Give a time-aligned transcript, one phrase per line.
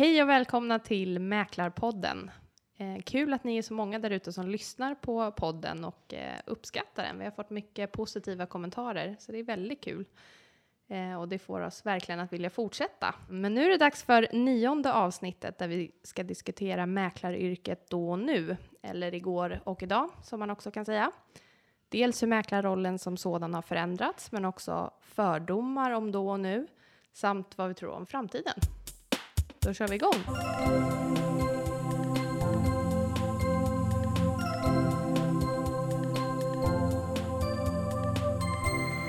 [0.00, 2.30] Hej och välkomna till Mäklarpodden.
[2.78, 6.38] Eh, kul att ni är så många där ute som lyssnar på podden och eh,
[6.46, 7.18] uppskattar den.
[7.18, 10.04] Vi har fått mycket positiva kommentarer, så det är väldigt kul.
[10.88, 13.14] Eh, och det får oss verkligen att vilja fortsätta.
[13.28, 18.18] Men nu är det dags för nionde avsnittet där vi ska diskutera mäklaryrket då och
[18.18, 21.12] nu, eller igår och idag som man också kan säga.
[21.88, 26.66] Dels hur mäklarrollen som sådan har förändrats, men också fördomar om då och nu,
[27.12, 28.54] samt vad vi tror om framtiden.
[29.62, 30.14] Då kör vi igång!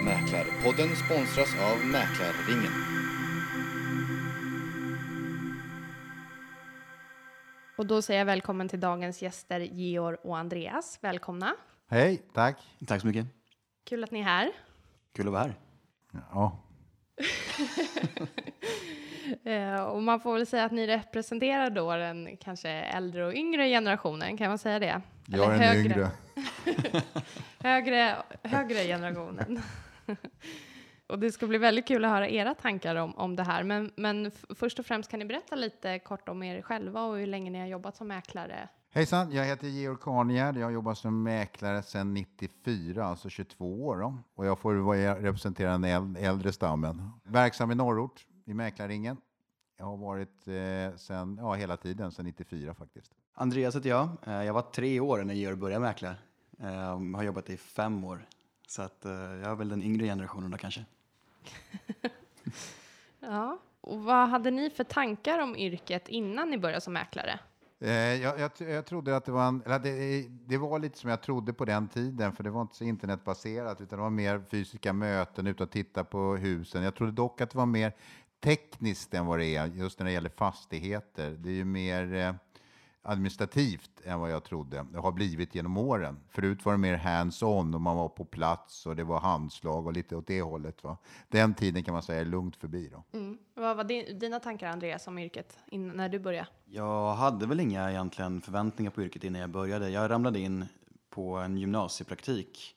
[0.05, 2.72] Mäklarpodden sponsras av Mäklarringen.
[7.77, 10.97] Och då säger jag välkommen till dagens gäster Georg och Andreas.
[11.02, 11.55] Välkomna!
[11.88, 12.58] Hej, tack.
[12.88, 13.25] Tack så mycket.
[13.83, 14.52] Kul att ni är här.
[15.16, 15.55] Kul att vara här.
[16.33, 16.63] Ja,
[19.44, 23.70] Eh, och man får väl säga att ni representerar då den kanske äldre och yngre
[23.70, 25.02] generationen, kan man säga det?
[25.25, 26.09] jag är den yngre.
[27.59, 29.61] högre, högre generationen.
[31.08, 33.64] och det ska bli väldigt kul att höra era tankar om, om det här.
[33.64, 37.27] Men, men först och främst kan ni berätta lite kort om er själva och hur
[37.27, 38.70] länge ni har jobbat som mäklare.
[38.94, 40.58] Hejsan, jag heter Georg Karnegärd.
[40.58, 43.98] Jag har jobbat som mäklare sedan 94, alltså 22 år.
[43.98, 44.17] Då.
[44.36, 47.11] Och jag får representera den äl- äldre stammen.
[47.23, 49.17] Verksam i norrort, i Mäklarringen.
[49.81, 53.11] Jag har varit eh, sen, ja, hela tiden, sedan 94 faktiskt.
[53.33, 54.09] Andreas heter jag.
[54.27, 56.15] Eh, Jag var tre år när Georg började mäkla.
[56.59, 58.25] Eh, Har jobbat i fem år.
[58.67, 60.85] Så att eh, jag är väl den yngre generationen då kanske.
[63.19, 63.59] Ja.
[63.81, 67.39] Och vad hade ni för tankar om yrket innan ni började som mäklare?
[67.79, 71.21] Jag, jag, jag trodde att det var, en, eller det, det var lite som jag
[71.21, 74.93] trodde på den tiden, för det var inte så internetbaserat, utan det var mer fysiska
[74.93, 76.83] möten, ut och titta på husen.
[76.83, 77.93] Jag trodde dock att det var mer
[78.42, 81.31] tekniskt än vad det är, just när det gäller fastigheter.
[81.31, 82.34] Det är ju mer eh,
[83.02, 84.86] administrativt än vad jag trodde.
[84.92, 86.20] Det har blivit genom åren.
[86.30, 89.93] Förut var det mer hands-on och man var på plats och det var handslag och
[89.93, 90.83] lite åt det hållet.
[90.83, 90.98] Va?
[91.27, 92.92] Den tiden kan man säga är lugnt förbi.
[92.92, 93.17] Då.
[93.17, 93.38] Mm.
[93.54, 96.48] Vad var din, dina tankar Andreas om yrket innan, när du började?
[96.65, 99.89] Jag hade väl inga egentligen förväntningar på yrket innan jag började.
[99.89, 100.65] Jag ramlade in
[101.10, 102.76] på en gymnasiepraktik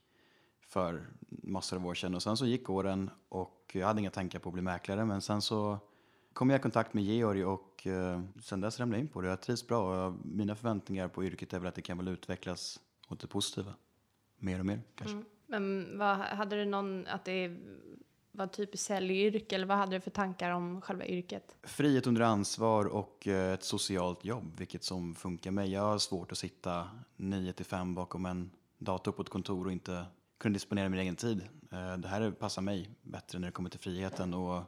[0.74, 4.38] för massor av år sedan och sen så gick åren och jag hade inga tankar
[4.38, 5.78] på att bli mäklare men sen så
[6.32, 9.28] kom jag i kontakt med Georg och eh, sen dess ramlade jag in på det.
[9.28, 12.80] Jag trivs bra och mina förväntningar på yrket är väl att det kan väl utvecklas
[13.08, 13.74] åt det positiva.
[14.38, 15.22] Mer och mer kanske.
[15.46, 17.56] Men vad, hade du någon, att det
[18.32, 21.56] var typ säljyrke eller vad hade du för tankar om själva yrket?
[21.62, 25.72] Frihet under ansvar och eh, ett socialt jobb, vilket som funkar mig.
[25.72, 29.72] Jag har svårt att sitta 9 till 5 bakom en dator på ett kontor och
[29.72, 30.06] inte
[30.38, 31.42] kunna disponera min egen tid.
[31.72, 34.62] Eh, Det här passar mig bättre när det kommer till friheten och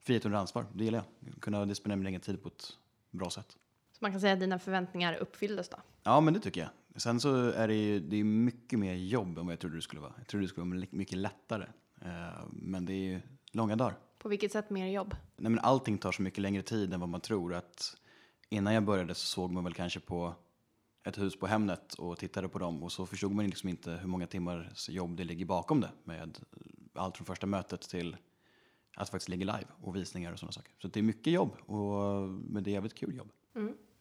[0.00, 0.66] frihet under ansvar.
[0.74, 1.40] Det gillar jag.
[1.42, 2.68] Kunna disponera min egen tid på ett
[3.10, 3.56] bra sätt.
[3.92, 5.76] Så man kan säga att dina förväntningar uppfylldes då?
[6.02, 6.70] Ja, men det tycker jag.
[7.00, 9.82] Sen så är det ju det är mycket mer jobb än vad jag trodde det
[9.82, 10.12] skulle vara.
[10.18, 11.66] Jag trodde det skulle vara mycket lättare.
[12.02, 13.20] Eh, Men det är ju
[13.52, 13.98] långa dagar.
[14.18, 15.16] På vilket sätt mer jobb?
[15.36, 17.54] Nej, men allting tar så mycket längre tid än vad man tror.
[17.54, 17.96] Att
[18.48, 20.34] innan jag började så såg man väl kanske på
[21.04, 24.08] ett hus på Hemnet och tittade på dem och så förstod man liksom inte hur
[24.08, 26.38] många timmars jobb det ligger bakom det med
[26.94, 28.16] allt från första mötet till
[28.96, 30.72] att det faktiskt ligger live och visningar och sådana saker.
[30.82, 33.32] Så det är mycket jobb, och, men det är jävligt kul jobb.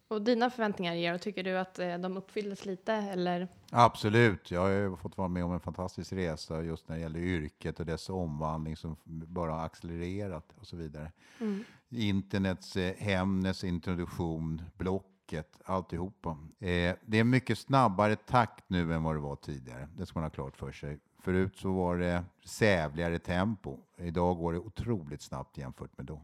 [0.08, 3.48] Och dina förväntningar, Georg, tycker du att eh, de uppfylldes lite eller?
[3.72, 4.52] Absolut.
[4.52, 7.80] Jag har ju fått vara med om en fantastisk resa just när det gäller yrket
[7.80, 11.12] och dess omvandling som bara har accelererat och så vidare.
[11.90, 14.62] Internets, eh, Hemnets introduktion,
[15.30, 16.38] Blocket, alltihopa.
[16.60, 19.88] Eh, det är mycket snabbare takt nu än vad det var tidigare.
[19.98, 21.00] Det ska man ha klart för sig.
[21.20, 23.78] Förut så var det sävligare tempo.
[23.98, 26.22] Idag går det otroligt snabbt jämfört med då.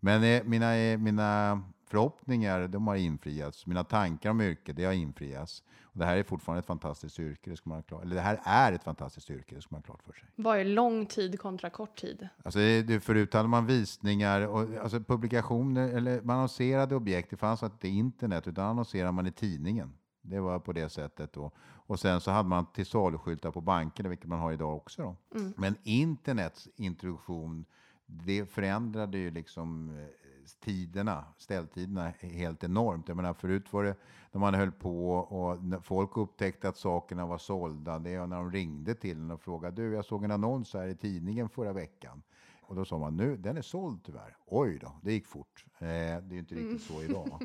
[0.00, 3.66] Men eh, mina, eh, mina förhoppningar, de har infriats.
[3.66, 5.62] Mina tankar om yrket, det har infriats.
[5.82, 8.02] Och det här är fortfarande ett fantastiskt yrke, det ska man klart.
[8.02, 10.28] Eller det här är ett fantastiskt yrke, det ska man ha klart för sig.
[10.36, 12.28] Vad är lång tid kontra kort tid?
[12.44, 17.30] Alltså, det, förut hade man visningar och alltså, publikationer, eller man annonserade objekt.
[17.30, 19.92] Det fanns inte internet, utan annonserade man i tidningen.
[20.22, 21.50] Det var på det sättet då.
[21.88, 25.02] Och sen så hade man till saluskyltar på bankerna, vilket man har idag också.
[25.02, 25.16] Då.
[25.56, 27.64] Men internets introduktion,
[28.06, 30.06] det förändrade ju liksom eh,
[30.54, 33.08] tiderna, ställtiderna helt enormt.
[33.08, 33.96] Jag menar, förut var det
[34.32, 38.52] när man höll på och folk upptäckte att sakerna var sålda, det är när de
[38.52, 42.22] ringde till en och frågade du, jag såg en annons här i tidningen förra veckan.
[42.68, 44.36] Och då sa man, nu, den är såld tyvärr.
[44.46, 45.64] Oj då, det gick fort.
[45.78, 47.40] Eh, det är ju inte riktigt så idag.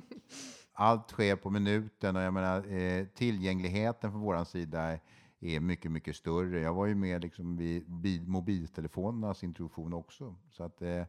[0.73, 4.97] Allt sker på minuten och jag menar, eh, tillgängligheten från vår sida
[5.39, 6.59] är mycket, mycket större.
[6.59, 10.35] Jag var ju med liksom vid bi- mobiltelefonernas introduktion också.
[10.49, 11.03] Så att eh,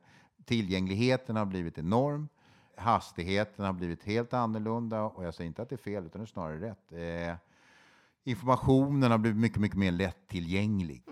[0.45, 2.29] tillgängligheten har blivit enorm.
[2.77, 6.25] hastigheten har blivit helt annorlunda och jag säger inte att det är fel utan det
[6.25, 6.93] är snarare rätt.
[6.93, 7.37] Eh,
[8.25, 11.03] informationen har blivit mycket, mycket mer lättillgänglig.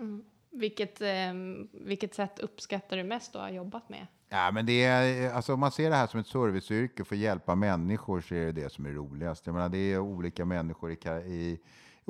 [0.51, 1.33] Vilket, eh,
[1.71, 4.07] vilket sätt uppskattar du mest att ha jobbat med?
[4.29, 7.21] Ja, men det är, alltså om man ser det här som ett serviceyrke för att
[7.21, 9.45] hjälpa människor så är det det som är roligast.
[9.45, 10.95] Jag menar, det är olika människor i,
[11.25, 11.59] i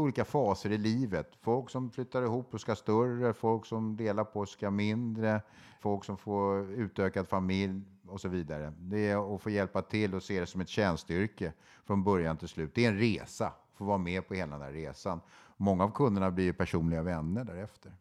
[0.01, 1.35] olika faser i livet.
[1.41, 5.41] Folk som flyttar ihop och ska större, folk som delar på och ska mindre,
[5.79, 8.73] folk som får utökad familj och så vidare.
[8.77, 11.53] Det är att få hjälpa till och se det som ett tjänstyrke
[11.85, 12.75] från början till slut.
[12.75, 15.21] Det är en resa, få vara med på hela den här resan.
[15.57, 17.91] Många av kunderna blir ju personliga vänner därefter.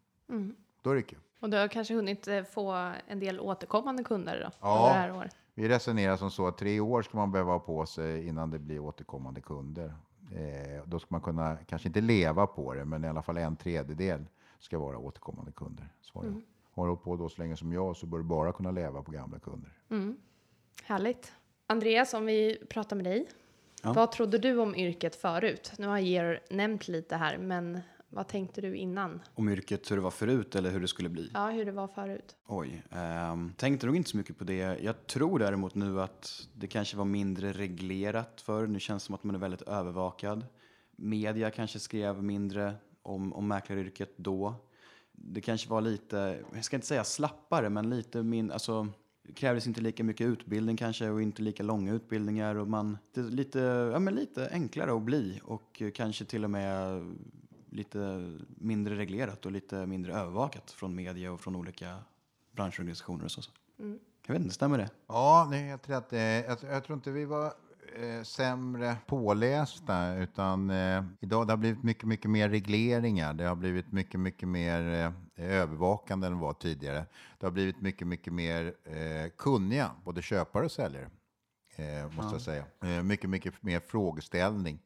[0.83, 1.19] Då är det kul.
[1.41, 4.51] Och du har kanske hunnit eh, få en del återkommande kunder då?
[4.61, 4.77] Ja.
[4.77, 5.37] Under det här året?
[5.55, 8.59] Vi resonerar som så att tre år ska man behöva ha på sig innan det
[8.59, 9.95] blir återkommande kunder.
[10.35, 13.57] Eh, då ska man kunna, kanske inte leva på det, men i alla fall en
[13.57, 14.25] tredjedel
[14.59, 15.89] ska vara återkommande kunder.
[16.01, 16.43] Svarar jag.
[16.73, 19.03] Har du hållit på då så länge som jag så bör du bara kunna leva
[19.03, 19.71] på gamla kunder.
[20.85, 21.33] Härligt.
[21.67, 23.29] Andreas, om vi pratar med dig.
[23.83, 23.93] Ja.
[23.93, 25.73] Vad trodde du om yrket förut?
[25.79, 29.21] Nu har Georg nämnt lite här, men vad tänkte du innan?
[29.35, 31.31] Om yrket hur det var förut eller hur det skulle bli?
[31.35, 32.37] Ja, hur det var förut.
[32.47, 34.79] Oj, ehm, tänkte nog inte så mycket på det.
[34.83, 38.67] Jag tror däremot nu att det kanske var mindre reglerat för.
[38.67, 40.47] Nu känns det som att man är väldigt övervakad.
[40.97, 44.55] Media kanske skrev mindre om, om mäklaryrket då.
[45.13, 48.89] Det kanske var lite, jag ska inte säga slappare, men lite min, alltså
[49.23, 53.21] det krävdes inte lika mycket utbildning kanske och inte lika långa utbildningar och man, det
[53.21, 53.59] är lite,
[53.93, 57.03] ja men lite enklare att bli och kanske till och med
[57.71, 57.99] lite
[58.59, 61.99] mindre reglerat och lite mindre övervakat från media och från olika
[62.53, 63.43] branschorganisationer och så.
[64.27, 64.91] Jag vet inte, stämmer det?
[65.07, 66.13] Ja, det är helt rätt.
[66.49, 67.53] Jag, jag tror inte vi var
[67.97, 73.35] eh, sämre pålästa, utan eh, idag det har blivit mycket, mycket mer regleringar.
[73.35, 77.07] Det har blivit mycket, mycket mer eh, övervakande än det var tidigare.
[77.39, 81.11] Det har blivit mycket, mycket mer eh, kunniga, både köpare och säljare,
[81.77, 82.65] eh, måste jag säga.
[82.83, 84.79] Eh, mycket, mycket mer frågeställning.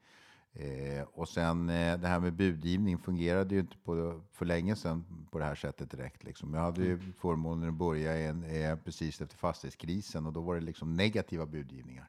[0.56, 5.26] Eh, och sen eh, det här med budgivning fungerade ju inte på, för länge sedan
[5.30, 6.24] på det här sättet direkt.
[6.24, 6.54] Liksom.
[6.54, 10.60] Jag hade ju förmånen att börja en, eh, precis efter fastighetskrisen och då var det
[10.60, 12.08] liksom negativa budgivningar.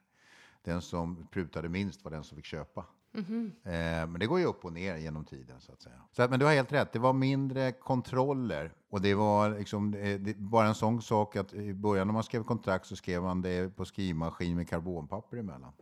[0.62, 2.84] Den som prutade minst var den som fick köpa.
[3.16, 3.50] Mm-hmm.
[3.64, 5.94] Eh, men det går ju upp och ner genom tiden så att säga.
[6.12, 9.94] Så, att- men du har helt rätt, det var mindre kontroller och det var liksom,
[9.94, 13.22] eh, det, bara en sån sak att i början när man skrev kontrakt så skrev
[13.22, 15.72] man det på skrivmaskin med karbonpapper emellan.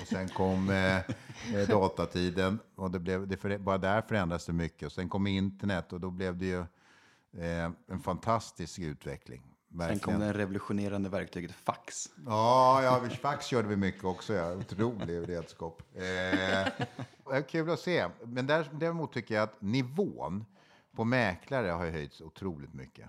[0.00, 4.52] Och sen kom eh, eh datatiden och det blev, det för, bara där förändrades det
[4.52, 4.86] mycket.
[4.86, 6.60] Och sen kom internet och då blev det ju
[7.42, 9.42] eh, en fantastisk utveckling.
[9.70, 10.00] Sen Verkligen.
[10.00, 12.08] kom det revolutionerande verktyget fax.
[12.26, 14.34] Ja, ja vi- fax körde vi mycket också.
[14.34, 14.52] Ja.
[14.54, 15.82] Otrolig redskap.
[15.94, 16.02] Eh,
[17.32, 18.08] är kul att se.
[18.24, 20.44] Men där, däremot tycker jag att nivån
[20.96, 23.08] på mäklare har höjts otroligt mycket.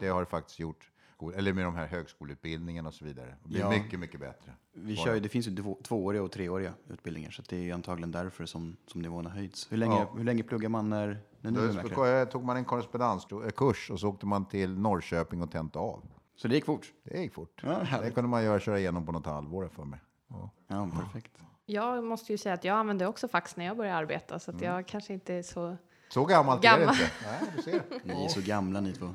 [0.00, 0.90] Det har det faktiskt gjort.
[1.36, 3.34] Eller med de här högskoleutbildningarna och så vidare.
[3.42, 3.70] Det blir Ja.
[3.70, 4.52] mycket, mycket bättre.
[4.72, 7.72] Vi kör ju, det finns ju två, tvååriga och treåriga utbildningar så det är ju
[7.72, 9.72] antagligen därför som, som nivån har höjts.
[9.72, 10.12] Hur länge, Ja.
[10.16, 14.26] hur länge pluggar man när, när du är tog man en korrespondenskurs och så åkte
[14.26, 16.02] man till Norrköping och tentade av.
[16.36, 16.92] Så det gick fort?
[17.04, 17.62] Det gick fort.
[17.66, 20.00] Ja, det kunde man göra, köra igenom på något halvår för mig.
[20.28, 20.50] Ja.
[20.68, 21.32] Ja, perfekt.
[21.66, 24.60] Jag måste ju säga att jag använde också fax när jag började arbeta, så att
[24.60, 25.76] jag kanske inte är så...
[26.10, 26.94] Så gammalt är det Gammal.
[26.94, 27.10] inte.
[27.26, 27.82] Nej, du ser.
[28.04, 29.06] Ni är så gamla ni två.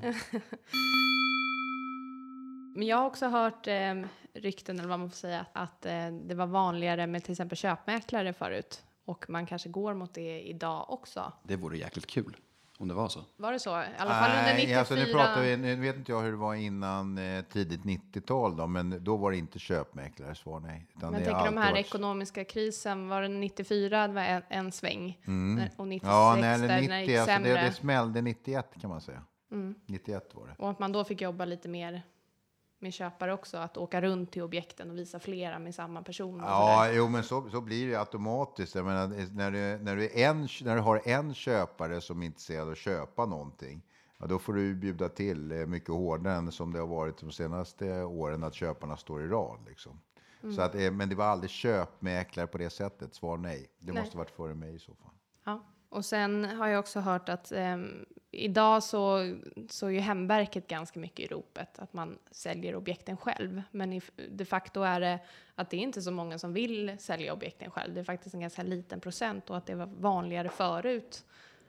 [2.75, 3.94] Men jag har också hört eh,
[4.34, 8.34] rykten, eller vad man får säga, att eh, det var vanligare med till exempel köpmäklare
[8.34, 8.84] förut.
[9.06, 11.34] Och man kanske går mot det idag också.
[11.44, 12.38] Det vore jäkligt kul
[12.77, 13.20] om det var så.
[13.38, 13.70] Var det så?
[13.82, 14.80] I alla fall under 94?
[14.80, 18.58] alltså nu, pratar vi, nu vet inte jag hur det var innan eh, tidigt 90-tal
[18.58, 20.88] då, men då var det inte köpmäklare, svar nej.
[20.96, 24.22] Utan Men det jag tänker de här varit- ekonomiska krisen, var det 94 det var
[24.22, 25.20] en, en sväng?
[25.25, 26.15] När- Och 96 Mm.
[26.15, 27.50] Ja, nej, där eller när det 90, gick alltså sämre?
[27.51, 27.63] Mm.
[27.63, 29.24] det, det smällde 91 kan man säga.
[29.86, 30.56] 91 var det.
[30.58, 32.01] Och att man då fick jobba lite mer
[32.84, 36.40] med köpare också, att åka runt till objekten och visa flera med samma person.
[36.40, 38.75] Ja, jo, men så, så blir det automatiskt.
[38.75, 42.68] Jag menar, när, du, när, du en, när du har en köpare som är intresserad
[42.68, 43.82] av att köpa någonting,
[44.18, 47.18] ja, då får du ju bjuda till eh, mycket hårdare än som det har varit
[47.18, 49.60] de senaste åren, att köparna står i rad.
[49.68, 50.00] Liksom.
[50.44, 50.56] Mm.
[50.56, 53.16] Så att, eh, men det var aldrig köpmäklare på det sättet.
[53.16, 53.70] Svar nej.
[53.80, 54.04] Det Nej.
[54.04, 55.12] måste varit före mig i så fall.
[55.44, 55.63] Ja.
[55.90, 59.36] Och sen har jag också hört att ehm, idag så,
[59.70, 63.62] så är ju hemverket ganska mycket i ropet, att man säljer objekten själv.
[63.72, 65.20] Men i, de facto är det
[65.56, 67.94] att det är inte så många som vill sälja objekten själv.
[67.94, 71.25] Det är faktiskt en ganska liten procent och att det var vanligare förut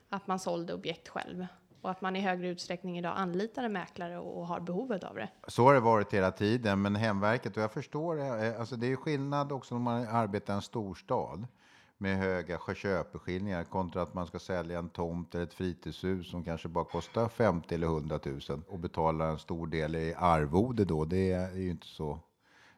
[0.09, 1.47] att man sålde objekt själv.
[1.81, 5.29] Och att man i högre utsträckning idag anlitar en mäklare och, har behovet av det.
[5.47, 8.89] Så har det varit hela tiden, men hemverket, och jag förstår det, alltså det är
[8.89, 11.47] ju skillnad också om man arbetar i en storstad
[11.97, 16.67] med höga köpeskillingar kontra att man ska sälja en tomt eller ett fritidshus som kanske
[16.67, 21.05] bara kostar 50 eller 100 000 och betala en stor del i arvode då.
[21.05, 22.19] Det är ju inte så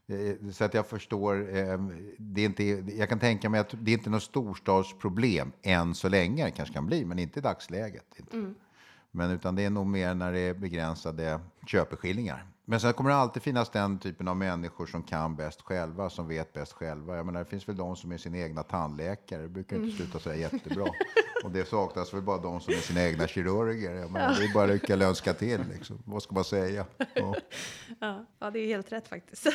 [0.08, 1.80] Eh, Så att jag förstår, eh,
[2.18, 2.64] det är inte,
[2.98, 6.46] jag kan tänka mig att det är inte något storstadsproblem än så länge.
[6.46, 8.06] Det kanske kan bli, men inte i dagsläget.
[8.20, 8.54] Inte.
[9.12, 12.46] Men utan det är nog mer när det är begränsade köpeskillingar.
[12.70, 16.28] Men sen kommer det alltid finnas den typen av människor som kan bäst själva, som
[16.28, 17.16] vet bäst själva.
[17.16, 20.20] Jag menar, det finns väl de som är sina egna tandläkare, det brukar inte sluta
[20.20, 20.86] så jättebra.
[21.44, 23.94] Och det saknas väl bara de som är sina egna kirurger.
[23.94, 26.04] Jag menar, det är bara att rycka eller önska till, liksom.
[26.06, 26.86] vad ska man säga?
[27.14, 27.36] Ja.
[28.00, 29.48] Ja, ja, det är helt rätt faktiskt.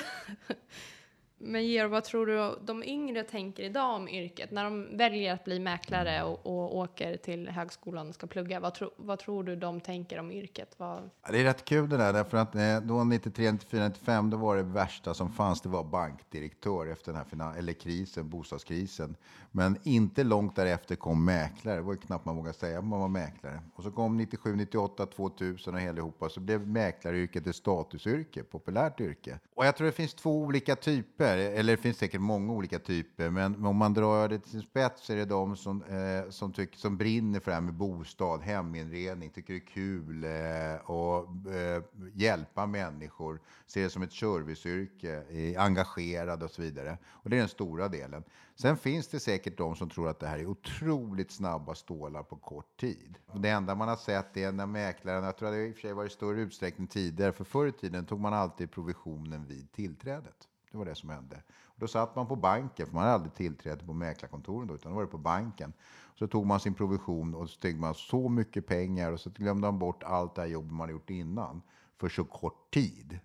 [1.45, 4.51] Men Georg, vad tror du de yngre tänker idag om yrket?
[4.51, 8.75] När de väljer att bli mäklare och, och åker till högskolan och ska plugga, vad,
[8.75, 10.75] tro, vad tror du de tänker om yrket?
[10.77, 14.31] Vad, Ja, Det är rätt kul det där, därför att eh, då 93, 94, 95,
[14.31, 18.29] då var det värsta som fanns, det var bankdirektör efter den här finan- eller krisen,
[18.29, 19.17] bostadskrisen.
[19.51, 23.01] Men inte långt därefter kom mäklare, det var ju knappt man vågade säga att man
[23.01, 23.61] var mäklare.
[23.75, 29.39] Och så kom 97, 98, 2000 och allihopa, så blev mäklaryrket ett statusyrke, populärt yrke.
[29.55, 33.31] Och jag tror det finns två olika typer, eller det finns säkert många olika typer,
[33.31, 36.79] men om man drar det till sin spets är det de som, eh, som, tycker,
[36.79, 41.83] som brinner för det här med bostad, heminredning, tycker det är kul eh, och eh,
[42.15, 46.99] hjälpa människor, ser det som ett serviceyrke, är engagerade och så vidare.
[47.07, 48.25] Och det är den stora delen.
[48.55, 52.37] Sen finns det säkert de som tror att det här är otroligt snabba stålar på
[52.37, 53.19] kort tid.
[53.35, 55.81] Det enda man har sett är när mäklaren, jag tror att det i och för
[55.81, 59.73] sig var i större utsträckning tidigare, för förr i tiden tog man alltid provisionen vid
[59.73, 60.49] tillträdet.
[60.73, 61.43] Det var det som hände.
[61.65, 64.93] Och då satt man på banken, för man hade aldrig tillträde på mäklarkontoren då, utan
[64.93, 65.73] då var det på banken.
[66.15, 69.67] Så tog man sin provision och så tog man så mycket pengar och så glömde
[69.67, 71.63] man bort allt det här jobbet man gjort innan
[71.97, 73.19] för så kort tid.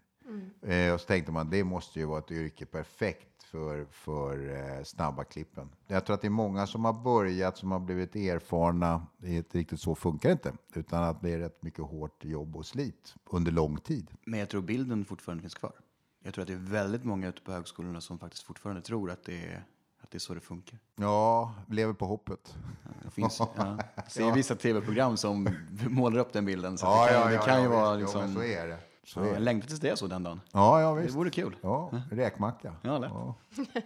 [0.62, 4.84] Eh, och så tänkte man det måste ju vara ett yrke perfekt för, för eh,
[4.84, 5.70] snabba klippen.
[5.88, 9.08] Jag tror att det är många som har börjat som har blivit erfarna.
[9.18, 12.26] Det är inte riktigt så funkar det inte, utan att det är rätt mycket hårt
[12.26, 14.12] jobb och slit under lång tid.
[14.26, 15.74] Men jag tror bilden fortfarande finns kvar.
[16.28, 19.24] Jag tror att det är väldigt många ute på högskolorna som faktiskt fortfarande tror att
[19.24, 19.64] det är,
[20.02, 20.80] att det är så det funkar.
[20.96, 22.56] Ja, lever på hoppet.
[23.04, 25.50] Det finns ja, jag ser vissa tv-program som
[25.90, 26.78] målar upp den bilden.
[26.78, 28.14] Så Ja, det kan, ja, det ja, kan ju ja, vara visst.
[28.16, 28.42] Ja, liksom...
[28.42, 28.78] så är det.
[29.04, 29.40] Så Ja, är jag det.
[29.40, 30.42] längtar tills det är så den dagen.
[30.52, 31.16] Ja, ja, Det visst.
[31.16, 31.56] vore kul.
[31.62, 32.76] Ja, räkmacka.
[32.82, 33.12] Ja, lätt.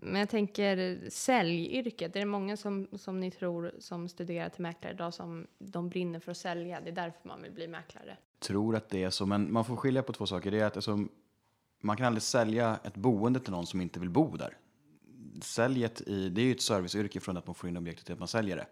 [0.00, 4.94] men jag tänker säljyrket, är det många som, som ni tror som studerar till mäklare
[4.94, 6.80] idag som de brinner för att sälja?
[6.80, 9.76] Det är därför man vill bli mäklare tror att det är så, men man får
[9.76, 10.50] skilja på två saker.
[10.50, 11.06] Det är att alltså,
[11.80, 14.56] man kan aldrig sälja ett boende till någon som inte vill bo där.
[15.40, 18.18] Säljet i, det är ju ett serviceyrke från att man får in objektet till att
[18.18, 18.66] man säljer det.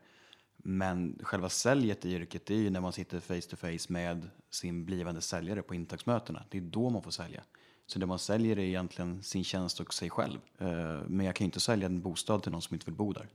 [0.57, 4.31] Men själva säljet i yrket det är ju när man sitter face to face med
[4.51, 6.45] sin blivande säljare på intagsmötena.
[6.51, 7.43] Det är då man får sälja.
[7.87, 10.39] Så det man säljer är egentligen sin tjänst och sig själv.
[10.59, 13.13] Eh, men jag kan ju inte sälja en bostad till någon som inte vill bo
[13.13, 13.29] där.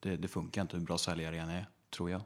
[0.00, 2.22] Det, det funkar inte hur bra säljare jag än är, tror jag.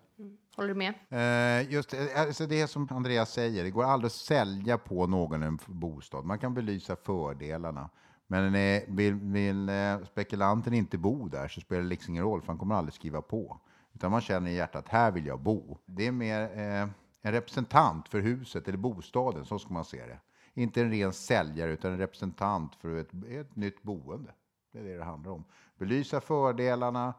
[0.57, 0.95] Håller du med?
[1.09, 5.07] Eh, just det, alltså det är som Andreas säger, det går aldrig att sälja på
[5.07, 6.25] någon en bostad.
[6.25, 7.91] Man kan belysa fördelarna.
[8.27, 12.41] Men eh, vill, vill eh, spekulanten inte bo där så spelar det liksom ingen roll,
[12.41, 13.61] för han kommer aldrig skriva på.
[13.95, 15.79] Utan man känner i hjärtat, här vill jag bo.
[15.87, 16.89] Det är mer eh,
[17.23, 20.19] en representant för huset eller bostaden, så ska man se det.
[20.55, 24.31] Inte en ren säljare, utan en representant för ett, ett nytt boende.
[24.73, 25.45] Det är det det handlar om.
[25.79, 27.15] Belysa fördelarna,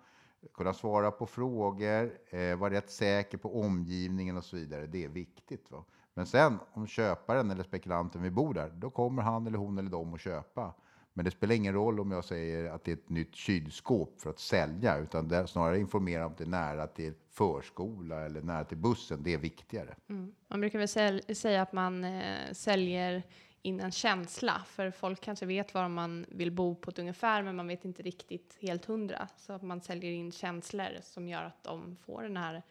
[0.53, 4.87] kunna svara på frågor, eh, vara rätt säker på omgivningen och så vidare.
[4.87, 5.71] Det är viktigt.
[5.71, 5.83] Va?
[6.13, 9.89] Men sen om köparen eller spekulanten vill bo där, då kommer han eller hon eller
[9.89, 10.73] de att köpa.
[11.13, 14.29] Men det spelar ingen roll om jag säger att det är ett nytt kylskåp för
[14.29, 18.63] att sälja, utan det snarare informera om att det är nära till förskola eller nära
[18.63, 19.23] till bussen.
[19.23, 19.95] Det är viktigare.
[20.09, 20.33] Mm.
[20.47, 23.23] Man brukar väl säga att man eh, säljer
[23.61, 27.55] in en känsla, för folk kanske vet var man vill bo på ett ungefär, men
[27.55, 29.27] man vet inte riktigt helt hundra.
[29.37, 32.63] Så att man säljer in känslor som gör att de får den här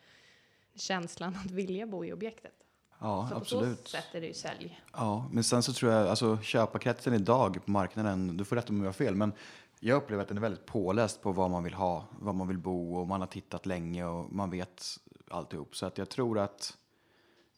[0.75, 2.53] känslan att vilja bo i objektet.
[2.99, 3.83] Ja, så absolut.
[3.83, 4.81] på så sätt är det ju sälj.
[4.93, 8.79] Ja, men sen så tror jag, alltså köparkretsen idag på marknaden, du får rätt om
[8.79, 9.33] jag har fel, men
[9.81, 12.59] jag upplever att den är väldigt påläst på vad man vill ha, vad man vill
[12.59, 14.85] bo och man har tittat länge och man vet
[15.31, 15.77] alltihop.
[15.77, 16.77] Så att jag tror att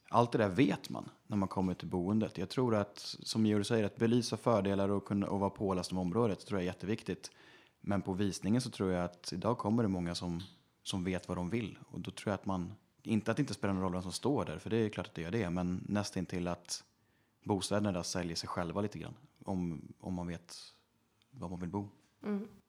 [0.08, 2.38] allt det där vet man när man kommer till boendet.
[2.38, 5.98] Jag tror att, som Georg säger, att belysa fördelar och, kunna, och vara påläst om
[5.98, 7.30] området tror jag är jätteviktigt.
[7.80, 10.42] Men på visningen så tror jag att idag kommer det många som,
[10.82, 11.78] som vet vad de vill.
[11.88, 14.12] Och då tror jag att man, inte att det inte spelar någon roll vem som
[14.12, 16.84] står där, för det är klart att det gör det, men nästan till att
[17.44, 19.14] bostäderna där säljer sig själva lite grann.
[19.44, 20.56] Om, om man vet
[21.30, 21.88] var man vill bo.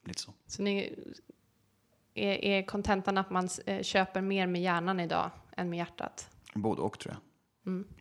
[0.04, 0.34] Lite så.
[0.46, 0.96] Så ni,
[2.14, 6.30] är, är kontentan att man eh, köper mer med hjärnan idag än med hjärtat?
[6.54, 7.29] Både och tror jag.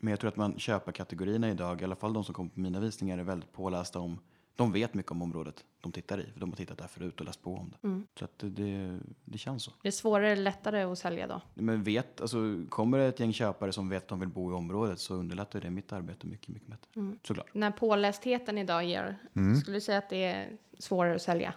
[0.00, 2.60] Men jag tror att man köper kategorierna idag, i alla fall de som kommer på
[2.60, 4.18] mina visningar, är väldigt pålästa om
[4.58, 6.26] de vet mycket om området de tittar i.
[6.32, 7.88] För de har tittat där förut och läst på om det.
[7.88, 8.06] Mm.
[8.18, 9.72] Så att det, det, det känns så.
[9.82, 11.40] Det är svårare eller lättare att sälja då?
[11.54, 14.54] Men vet, alltså, kommer det ett gäng köpare som vet att de vill bo i
[14.54, 16.88] området så underlättar det mitt arbete mycket, mycket bättre.
[16.96, 17.18] Mm.
[17.22, 17.46] Såklart.
[17.52, 19.16] Den här pålästheten idag ger,
[19.60, 21.54] skulle du säga att det är svårare att sälja?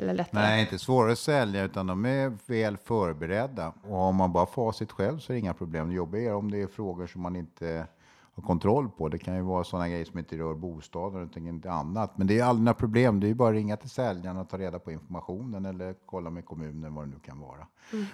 [0.00, 0.42] Eller lättare?
[0.42, 3.72] Nej, inte svårare att sälja, utan de är väl förberedda.
[3.82, 5.88] Och om man bara facit själv så är det inga problem.
[5.88, 7.86] Det jobbiga är om det är frågor som man inte
[8.34, 9.08] har kontroll på.
[9.08, 12.18] Det kan ju vara sådana grejer som inte rör bostaden utan inte annat.
[12.18, 13.20] Men det är aldrig några problem.
[13.20, 16.30] Det är ju bara att ringa till säljaren och ta reda på informationen eller kolla
[16.30, 17.66] med kommunen vad det nu kan vara.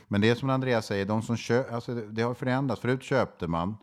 [0.09, 2.81] Men det är som Andreas säger, de som köper, alltså det har förändrats.
[2.81, 3.77] Förut köpte man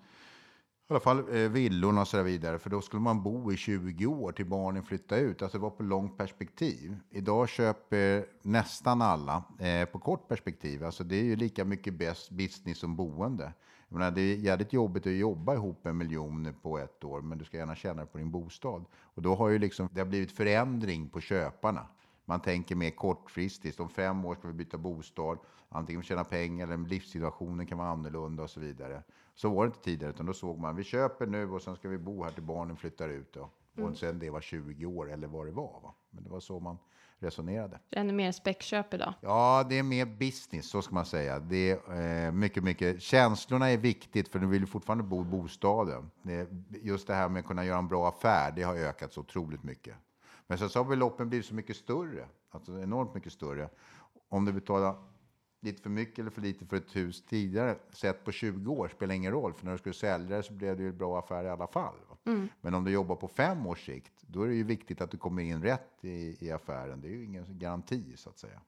[0.90, 2.60] i alla fall eh, villorna och så där vidare.
[2.60, 5.42] För då skulle man bo i 20 år till barnen flyttade ut.
[5.42, 6.98] Alltså det var på långt perspektiv.
[7.10, 10.84] Idag köper nästan alla eh, på kort perspektiv.
[10.84, 13.54] Alltså det är ju lika mycket best business som boende.
[13.90, 17.38] Jag menar, det är jävligt jobbigt att jobba ihop en miljon på ett år, men
[17.38, 18.86] du ska gärna tjäna det på din bostad.
[18.96, 21.88] Och då har ju liksom, det har blivit förändring på köparna.
[22.25, 23.80] Man tänker mer kortfristigt.
[23.80, 25.38] Om fem år ska vi byta bostad.
[25.70, 29.04] Antingen tjäna pengar eller livssituationen kan vara annorlunda och så vidare.
[29.36, 31.90] Så var det inte tidigare, utan då såg man vi köper nu och sen ska
[31.90, 33.34] vi bo här till barnen flyttar ut.
[33.34, 33.50] Då.
[33.84, 35.80] Och sen det var 20 år eller vad det var.
[35.84, 35.94] Va?
[36.10, 36.78] Men det var så man
[37.20, 37.80] resonerade.
[37.92, 39.13] Ännu mer späckköp idag.
[39.22, 41.40] Ja, det är mer business, så ska man säga.
[41.40, 43.02] Det är eh, mycket, mycket.
[43.02, 46.12] Känslorna är viktigt, för du vill ju fortfarande bo i bostaden.
[46.24, 46.48] Det,
[46.82, 49.63] just det här med att kunna göra en bra affär, det har ökat så otroligt
[49.63, 49.96] mycket.
[50.48, 53.70] Men sen så har beloppen blivit så mycket större, alltså enormt mycket större.
[54.30, 54.96] Om du betalar
[55.63, 59.15] lite för mycket eller för lite för ett hus tidigare, sett på 20 år, spelar
[59.15, 59.53] ingen roll.
[59.53, 61.67] För när du skulle sälja det så blev det ju en bra affär i alla
[61.67, 61.96] fall.
[62.10, 62.17] va?
[62.62, 65.17] Men om du jobbar på fem års sikt, då är det ju viktigt att du
[65.17, 67.01] kommer in rätt i, i affären.
[67.01, 68.62] Det är ju ingen garanti, så att säga.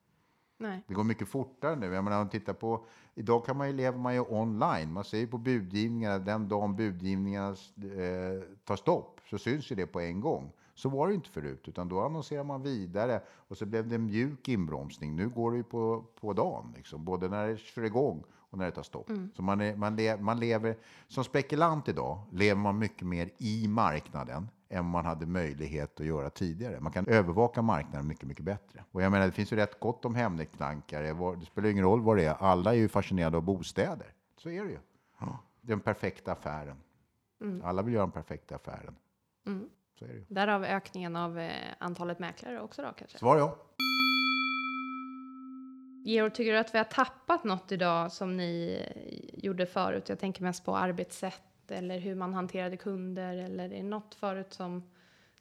[0.57, 0.83] Nej.
[0.87, 1.93] Det går mycket fortare nu.
[1.93, 2.85] Jag menar, om tittar på,
[3.15, 4.93] idag kan man ju, lever man ju online.
[4.93, 9.87] Man ser ju på budgivningarna, den dagen budgivningarna eh, tar stopp så syns ju det
[9.87, 10.51] på en gång.
[10.75, 14.05] Så var det inte förut, utan då annonserar man vidare och så blev det en
[14.05, 15.15] mjuk inbromsning.
[15.15, 18.65] Nu går det ju på, på dagen, liksom, både när det kör igång och när
[18.65, 19.09] det tar stopp.
[19.35, 20.77] Så man, är, man, le, man lever,
[21.07, 26.29] som spekulant idag lever man mycket mer i marknaden än man hade möjlighet att göra
[26.29, 26.79] tidigare.
[26.79, 28.83] Man kan övervaka marknaden mycket, mycket bättre.
[28.91, 31.13] Och jag menar, det finns ju rätt gott om hemknankare.
[31.13, 32.33] Var- Det spelar ingen roll vad det är.
[32.33, 34.13] Alla är ju fascinerade av bostäder.
[34.37, 34.79] Så är det ju.
[35.61, 36.77] Den perfekta affären.
[37.63, 38.95] Alla vill göra den perfekta affären.
[39.99, 40.25] Så är det ju.
[40.27, 43.17] Därav ökningen av eh, antalet mäklare också då kanske.
[43.17, 43.55] Svar ja.
[46.05, 50.09] Georg, tycker du att vi har tappat något idag som ni eh, gjorde förut?
[50.09, 54.53] Jag tänker mest på arbetssätt eller hur man hanterade kunder eller är det något förut
[54.53, 54.83] som,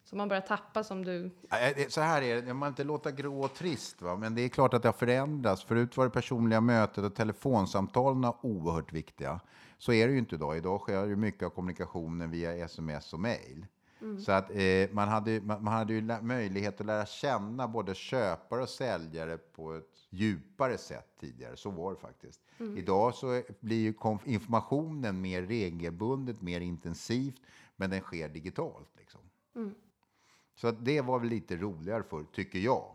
[0.04, 1.30] som man börjar tappa som du...
[1.50, 4.16] Det- Så här är det, man inte låta grå och trist, va?
[4.16, 5.64] men det är klart att det har förändrats.
[5.64, 9.40] Förut var det personliga mötet och telefonsamtalen oerhört viktiga.
[9.78, 10.56] Så är det ju inte idag.
[10.56, 13.20] Idag sker ju mycket av kommunikationen via sms och
[14.06, 14.24] mejl.
[14.24, 18.62] Så att eh, man hade, man, man hade ju möjlighet att lära känna både köpare
[18.62, 21.56] och säljare på ett djupare sätt tidigare.
[21.56, 22.40] Så var det faktiskt.
[22.76, 27.40] Idag så blir ju informationen mer regelbundet, mer intensivt,
[27.76, 28.88] men den sker digitalt.
[28.98, 29.20] Liksom.
[30.54, 32.94] Så att det var väl lite roligare för tycker jag.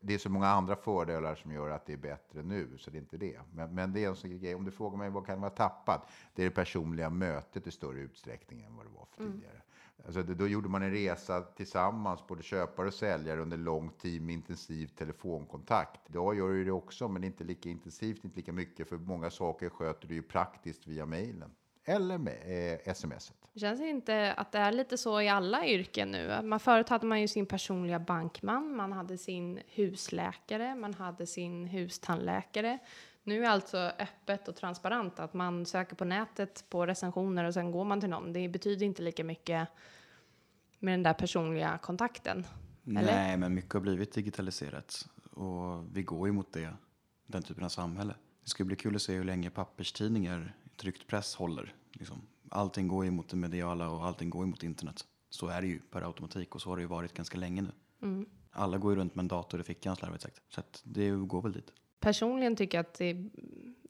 [0.00, 2.96] Det är så många andra fördelar som gör att det är bättre nu, så det
[2.96, 3.40] är inte det.
[3.54, 6.10] Men, men det är en sån grej, om du frågar mig vad kan vara tappat?
[6.34, 9.62] Det är det personliga mötet i större utsträckning än vad det var för tidigare.
[10.06, 14.32] Alltså då gjorde man en resa tillsammans, både köpare och säljare, under lång tid med
[14.32, 16.00] intensiv telefonkontakt.
[16.08, 19.68] Idag gör du det också, men inte lika intensivt, inte lika mycket, för många saker
[19.68, 21.50] sköter du ju praktiskt via mejlen.
[21.84, 23.34] Eller med eh, smset.
[23.52, 26.42] Det känns inte att det är lite så i alla yrken nu.
[26.42, 31.66] Man, förut hade man ju sin personliga bankman, man hade sin husläkare, man hade sin
[31.66, 32.78] hustandläkare.
[33.24, 37.70] Nu är alltså öppet och transparent att man söker på nätet på recensioner och sen
[37.70, 38.32] går man till någon.
[38.32, 39.68] Det betyder inte lika mycket
[40.78, 42.46] med den där personliga kontakten.
[42.86, 43.02] Eller?
[43.02, 45.08] Nej, men mycket har blivit digitaliserat.
[45.30, 46.74] Och vi går ju mot det,
[47.26, 48.14] den typen av samhälle.
[48.42, 51.74] Det ska bli kul att se hur länge papperstidningar, tryckt press håller.
[51.92, 52.22] Liksom.
[52.50, 55.04] Allting går ju mot det mediala och allting går ju mot internet.
[55.30, 57.72] Så är det ju per automatik och så har det ju varit ganska länge nu.
[58.50, 60.42] Alla går ju runt med en dator i fickan slarvigt sagt.
[60.48, 61.72] Så att det går väl dit.
[62.02, 63.16] Personligen tycker jag att det,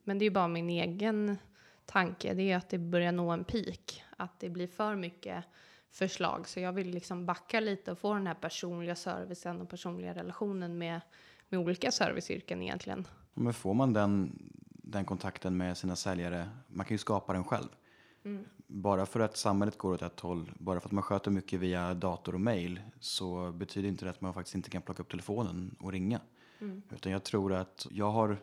[0.03, 1.37] men det är bara min egen
[1.85, 4.03] tanke, det är att det börjar nå en peak.
[4.17, 5.45] Att det blir för mycket
[5.91, 6.47] förslag.
[6.47, 10.77] Så jag vill liksom backa lite och få den här personliga servicen och personliga relationen
[10.77, 11.01] med,
[11.49, 13.07] med olika serviceyrken egentligen.
[13.33, 17.67] Men får man den, den kontakten med sina säljare, man kan ju skapa den själv.
[18.67, 21.93] Bara för att samhället går åt ett håll, bara för att man sköter mycket via
[21.93, 25.75] dator och mail så betyder inte det att man faktiskt inte kan plocka upp telefonen
[25.79, 26.19] och ringa.
[26.89, 28.37] Utan jag tror att jag har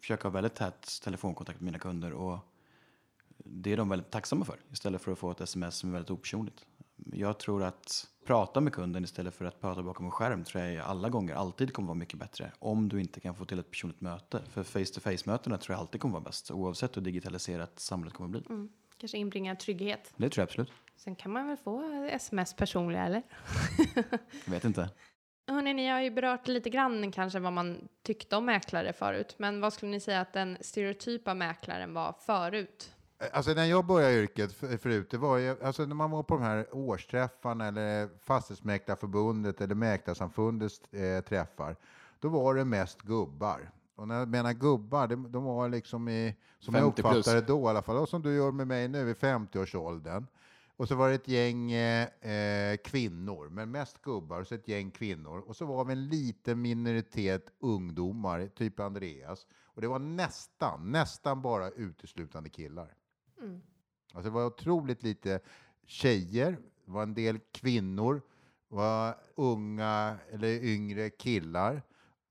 [0.00, 2.38] försökt ha väldigt tät telefonkontakt med mina kunder och
[3.44, 6.10] det är de väldigt tacksamma för istället för att få ett sms som är väldigt
[6.10, 6.66] opersonligt.
[7.12, 10.84] Jag tror att prata med kunden istället för att prata bakom en skärm tror jag
[10.84, 12.52] alla gånger alltid kommer vara mycket bättre.
[12.58, 14.42] Om du inte kan få till ett personligt möte.
[14.50, 16.50] För face-to-face-mötena tror jag alltid kommer vara bäst.
[16.50, 18.42] Oavsett hur digitaliserat samhället kommer bli.
[18.48, 18.68] Mm.
[18.96, 20.14] Kanske inbringar trygghet.
[20.16, 20.72] Det tror jag absolut.
[20.96, 23.22] Sen kan man väl få sms personliga, eller?
[24.44, 24.90] Jag vet inte.
[25.46, 29.34] Hörrni, ni har ju berört lite grann kanske vad man tyckte om mäklare förut.
[29.38, 32.92] Men vad skulle ni säga att den stereotypa mäklaren var förut?
[33.32, 36.34] Alltså när jag började yrket för- förut, det var ju, alltså när man var på
[36.34, 41.76] de här årsträffarna eller Fastighetsmäklarförbundet eller Mäklarsamfundets eh, träffar,
[42.20, 43.70] då var det mest gubbar.
[43.96, 47.14] Och när jag menar gubbar, det, de var liksom i, som jag 50 plus.
[47.14, 50.26] uppfattade det då i alla fall, och som du gör med mig nu i 50-årsåldern.
[50.82, 54.68] Och så var det ett gäng eh, eh, kvinnor, men mest gubbar, och så ett
[54.68, 55.38] gäng kvinnor.
[55.38, 59.46] Och så var vi en liten minoritet ungdomar, typ Andreas.
[59.64, 62.94] Och det var nästan, nästan bara uteslutande killar.
[64.14, 65.40] Alltså det var otroligt lite
[65.86, 66.50] tjejer,
[66.84, 68.22] det var en del kvinnor,
[68.68, 71.82] det var unga eller yngre killar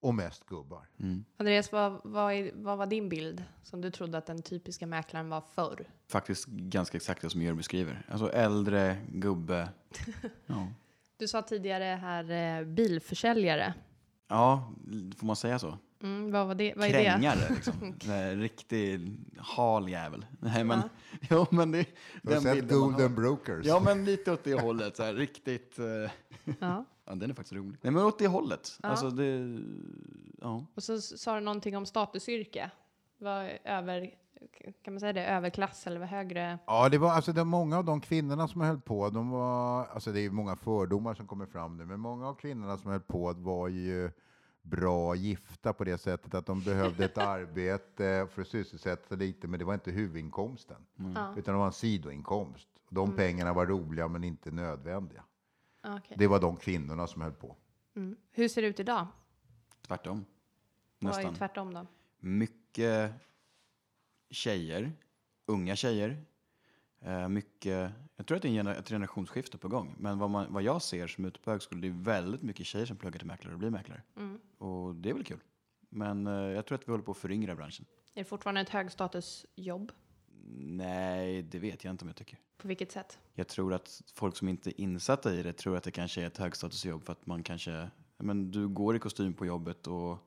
[0.02, 0.88] och mest gubbar.
[1.00, 1.26] Mm.
[1.38, 5.30] Andreas, vad, vad, är, vad var din bild som du trodde att den typiska mäklaren
[5.30, 5.86] var förr?
[6.08, 8.06] Faktiskt ganska exakt det som Georg beskriver.
[8.12, 9.70] Alltså äldre, gubbe.
[10.46, 10.68] Ja.
[11.18, 13.74] Du sa tidigare här eh, bilförsäljare.
[14.28, 14.74] ja,
[15.18, 15.78] får man säga så?
[16.04, 17.04] Mm, vad, var det, vad är det?
[17.04, 17.96] Krängare liksom.
[18.42, 20.26] Riktig hal jävel.
[20.40, 20.82] Nej men,
[21.30, 21.86] ja men det
[22.22, 22.70] Du har sett.
[22.70, 23.66] Golden Brokers?
[23.66, 25.80] Ja men lite åt det hållet, så här, riktigt.
[25.80, 26.12] eh,
[26.60, 26.86] Ja.
[27.12, 27.78] Ja, den är faktiskt rolig.
[27.82, 28.80] Nej men åt det hållet.
[28.84, 28.90] Ja.
[28.90, 29.60] Alltså det,
[30.42, 30.66] ja.
[30.76, 32.72] Och så sa du någonting om statusyrke.
[33.18, 34.14] Var över,
[34.84, 36.60] kan man säga det, överklass eller var högre?
[36.68, 40.12] Ja, det var alltså det, många av de kvinnorna som höll på, de var, alltså
[40.12, 43.34] det är många fördomar som kommer fram nu, men många av kvinnorna som höll på
[43.34, 44.12] var ju
[44.62, 49.48] bra gifta på det sättet att de behövde ett arbete för att sysselsätta sig lite,
[49.48, 51.34] men det var inte huvudinkomsten, Ja.
[51.38, 52.68] utan det var en sidoinkomst.
[52.90, 55.24] De pengarna var roliga men inte nödvändiga.
[55.84, 56.18] Okej.
[56.20, 57.56] Det var de kvinnorna som höll på.
[57.96, 58.16] Mm.
[58.32, 59.08] Hur ser det ut idag?
[59.82, 60.26] Tvärtom.
[61.00, 61.36] Vad är Nästan.
[61.36, 61.88] tvärtom då?
[62.20, 63.14] Mycket
[64.30, 64.92] tjejer,
[65.46, 66.26] unga tjejer.
[67.00, 69.96] Eh, mycket, jag tror att det är ett generationsskifte på gång.
[69.98, 72.86] Men vad, man, vad jag ser som ute på högskolan, det är väldigt mycket tjejer
[72.86, 74.02] som pluggar till mäklare och blir mäklare.
[74.18, 74.40] Mm.
[74.58, 75.40] Och det är väl kul.
[75.90, 77.86] Men eh, jag tror att vi håller på att föryngra branschen.
[78.14, 79.92] Är det fortfarande ett högstatusjobb?
[80.54, 82.40] Nej, det vet jag inte om jag tycker.
[82.58, 83.20] På vilket sätt?
[83.34, 86.28] Jag tror att folk som inte är insatta i det tror att det kanske är
[86.28, 90.18] ett högstatusjobb för att man kanske, men du går i kostym på jobbet och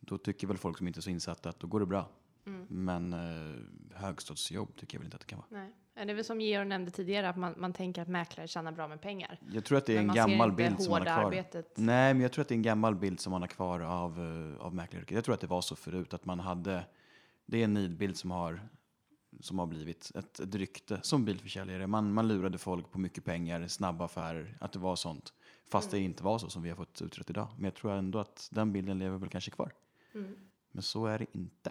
[0.00, 2.08] då tycker väl folk som inte är så insatta att då går det bra.
[2.46, 2.66] Mm.
[2.68, 3.56] Men eh,
[3.94, 5.62] högstatusjobb tycker jag väl inte att det kan vara.
[5.62, 5.72] Nej.
[5.94, 8.88] Det är väl som Georg nämnde tidigare, att man, man tänker att mäklare tjänar bra
[8.88, 9.40] med pengar.
[9.52, 11.24] Jag tror att det är en gammal bild som man har kvar.
[11.24, 11.72] arbetet.
[11.76, 14.18] Nej, men jag tror att det är en gammal bild som man har kvar av,
[14.18, 15.14] eh, av mäklaryrket.
[15.14, 16.84] Jag tror att det var så förut att man hade,
[17.46, 18.68] det är en nidbild som har,
[19.40, 21.86] som har blivit ett, ett rykte som bilförsäljare.
[21.86, 25.32] Man, man lurade folk på mycket pengar, snabba affärer, att det var sånt.
[25.70, 27.48] Fast det inte var så som vi har fått utrett idag.
[27.56, 29.72] Men jag tror ändå att den bilden lever väl kanske kvar.
[30.14, 30.36] Mm.
[30.72, 31.70] Men så är det inte.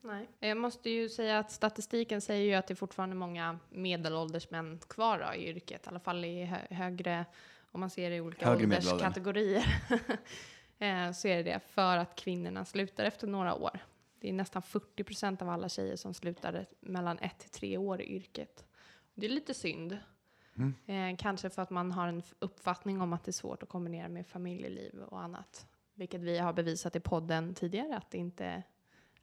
[0.00, 0.28] Nej.
[0.38, 4.80] Jag måste ju säga att statistiken säger ju att det är fortfarande många medelålders män
[4.88, 5.86] kvar då, i yrket.
[5.86, 7.24] I alla fall i hö högre,
[7.70, 9.82] om man ser det i olika Högre ålderskategorier.
[10.78, 13.80] eh, så är det det, för att kvinnorna slutar efter några år.
[14.20, 18.00] Det är nästan 40 procent av alla tjejer som slutar mellan ett till tre år
[18.00, 18.66] i yrket.
[19.14, 19.98] Det är lite synd.
[20.86, 24.08] Eh, kanske för att man har en uppfattning om att det är svårt att kombinera
[24.08, 25.66] med familjeliv och annat.
[25.94, 28.62] Vilket vi har bevisat i podden tidigare att det inte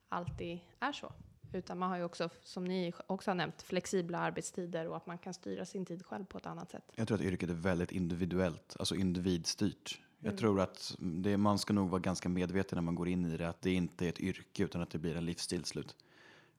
[0.09, 1.13] alltid är så.
[1.53, 5.17] Utan man har ju också, som ni också har nämnt, flexibla arbetstider och att man
[5.17, 6.91] kan styra sin tid själv på ett annat sätt.
[6.95, 10.01] Jag tror att yrket är väldigt individuellt, alltså individstyrt.
[10.25, 10.37] Jag Mm.
[10.39, 13.49] tror att det, man ska nog vara ganska medveten när man går in i det,
[13.49, 15.95] att det inte är ett yrke utan att det blir en livsstil slut.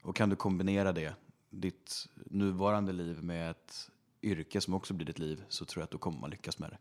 [0.03, 1.15] Och kan du kombinera det,
[1.51, 3.91] ditt nuvarande liv med ett
[4.23, 6.71] yrke som också blir ditt liv, så tror jag att då kommer man lyckas med
[6.71, 6.79] det.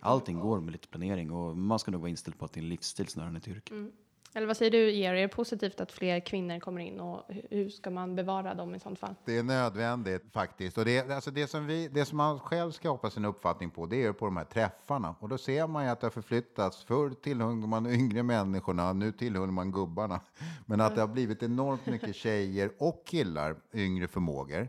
[0.00, 2.62] Allting går med lite planering och man ska nog vara inställd på att det är
[2.62, 3.74] en livsstil snarare än ett yrke.
[3.74, 3.92] Mm.
[4.34, 5.18] Eller vad säger du, Georg?
[5.18, 8.74] Är det positivt att fler kvinnor kommer in och hu- hur ska man bevara dem
[8.74, 9.14] i sånt fall?
[9.24, 10.78] Det är nödvändigt faktiskt.
[10.78, 13.86] Och det, alltså det, som vi, det som man själv ska hoppas sin uppfattning på,
[13.86, 15.14] det är på de här träffarna.
[15.20, 16.84] Och då ser man ju att det har förflyttats.
[16.84, 20.20] Förr tillhörde man yngre människorna, nu tillhör man gubbarna.
[20.66, 24.68] Men att det har blivit enormt mycket tjejer och killar, yngre förmågor.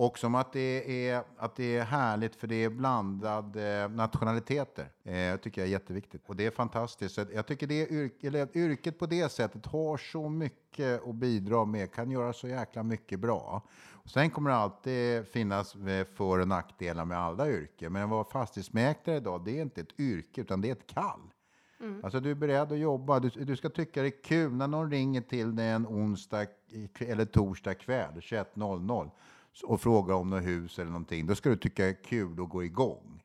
[0.00, 4.88] Och som att det är, att det är härligt för det är blandade nationaliteter.
[5.04, 6.22] Eh, tycker jag är jätteviktigt.
[6.26, 7.14] Och det är fantastiskt.
[7.14, 11.64] Så jag tycker det yrk, eller yrket på det sättet har så mycket att bidra
[11.64, 13.62] med, kan göra så jäkla mycket bra.
[13.92, 17.92] Och sen kommer det alltid finnas eh, för och nackdelar med alla yrken.
[17.92, 21.20] Men att vara fastighetsmäklare idag, det är inte ett yrke utan det är ett kall.
[22.04, 24.90] Alltså du är beredd att jobba, du, du ska tycka det är kul när någon
[24.90, 29.10] ringer till dig en onsdag i- eller torsdag kväll 21.00
[29.64, 31.26] och frågar om något hus eller någonting.
[31.26, 33.22] Då ska du tycka det är kul att gå igång.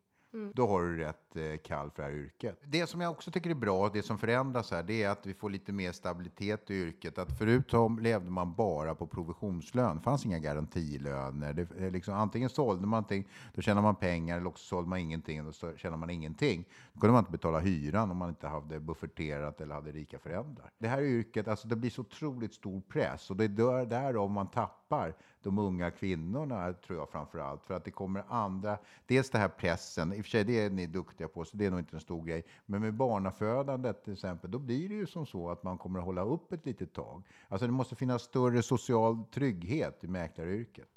[0.54, 1.23] Då har du rätt
[1.64, 2.60] kall för det här yrket.
[2.64, 5.34] Det som jag också tycker är bra, det som förändras här, det är att vi
[5.34, 7.18] får lite mer stabilitet i yrket.
[7.18, 9.98] Att förut levde man bara på provisionslön.
[9.98, 11.54] Det fanns inga garantilöner.
[11.54, 15.48] Det, liksom, antingen sålde man någonting, då tjänade man pengar, eller också sålde man ingenting,
[15.48, 16.66] och då tjänade man ingenting.
[16.94, 20.72] Då kunde man inte betala hyran om man inte hade bufferterat eller hade rika föräldrar.
[20.78, 24.32] Det här yrket, alltså det blir så otroligt stor press och det är där, därav
[24.32, 27.66] man tappar de unga kvinnorna, tror jag framför allt.
[27.66, 30.70] För att det kommer andra, dels det här pressen, i och för sig det är
[30.70, 32.46] ni duktiga på, så det är nog inte en stor grej.
[32.66, 36.06] Men med barnafödandet till exempel, då blir det ju som så att man kommer att
[36.06, 37.24] hålla upp ett litet tag.
[37.48, 40.90] Alltså det måste finnas större social trygghet i mäklaryrket.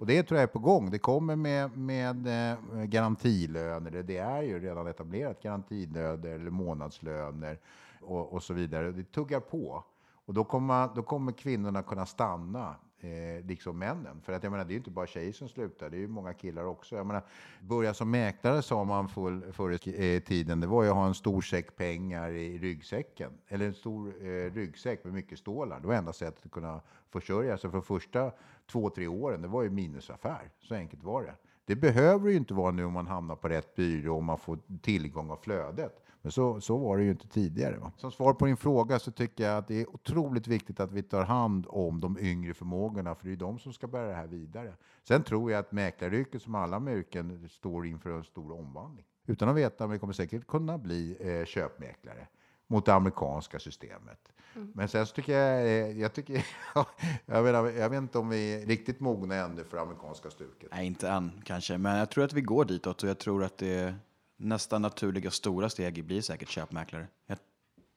[0.00, 0.90] Och det tror jag är på gång.
[0.90, 7.58] Det kommer med, med eh, garantilöner, det är ju redan etablerat, garantilöner eller månadslöner
[8.00, 8.92] och, och så vidare.
[8.92, 9.84] Det tuggar på.
[10.26, 14.20] Och då kommer, då kommer kvinnorna kunna stanna, eh, liksom männen.
[14.20, 16.08] För att jag menar, det är ju inte bara tjejer som slutar, det är ju
[16.08, 16.96] många killar också.
[16.96, 17.22] Jag menar,
[17.60, 21.06] börja som mäklare sa man full, förr i eh, tiden, det var ju att ha
[21.06, 23.30] en stor säck pengar i ryggsäcken.
[23.48, 25.80] Eller en stor eh, ryggsäck med mycket stålar.
[25.80, 28.32] Det var enda sättet att kunna försörja sig för de första
[28.66, 29.42] två, tre åren.
[29.42, 31.34] Det var ju minusaffär, så enkelt var det.
[31.64, 34.38] Det behöver det ju inte vara nu om man hamnar på rätt byrå och man
[34.38, 36.00] får tillgång av flödet.
[36.22, 37.78] Men så, så var det ju inte tidigare.
[37.78, 37.92] Va?
[37.96, 41.02] Som svar på din fråga så tycker jag att det är otroligt viktigt att vi
[41.02, 44.26] tar hand om de yngre förmågorna, för det är de som ska bära det här
[44.26, 44.74] vidare.
[45.08, 49.06] Sen tror jag att mäklaryrket, som alla med yrken, står inför en stor omvandling.
[49.26, 52.28] Utan att veta, men vi kommer säkert kunna bli eh, köpmäklare
[52.66, 54.32] mot det amerikanska systemet.
[54.54, 56.46] Men sen så tycker jag, eh, jag tycker,
[57.26, 60.68] jag, menar, jag vet inte om vi är riktigt mogna ännu för amerikanska stuket.
[60.72, 63.58] Nej, inte än kanske, men jag tror att vi går ditåt och jag tror att
[63.58, 63.94] det
[64.36, 67.06] nästa naturliga stora steg blir säkert köpmäklare.
[67.26, 67.38] Jag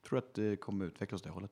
[0.08, 1.52] tror att det kommer utvecklas åt det hållet.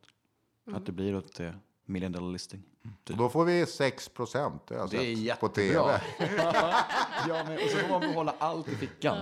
[0.71, 2.63] Att det blir åt det million dollar listing.
[3.09, 6.01] Och då får vi 6 procent, det har Det är sett på tv.
[6.19, 6.53] jättebra.
[7.27, 9.17] ja, men, och så får man behålla allt i fickan.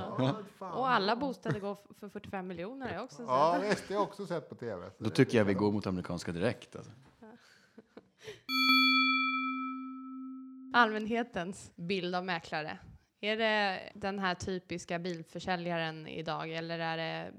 [0.59, 3.25] Och alla bostäder går för 45 miljoner jag också sett.
[3.27, 4.89] Ja, visst, det har jag också sett på tv.
[4.97, 6.75] Då tycker jag vi går mot amerikanska direkt.
[6.75, 6.91] Alltså.
[10.73, 12.77] Allmänhetens bild av mäklare.
[13.21, 17.31] Är det den här typiska bilförsäljaren idag eller är det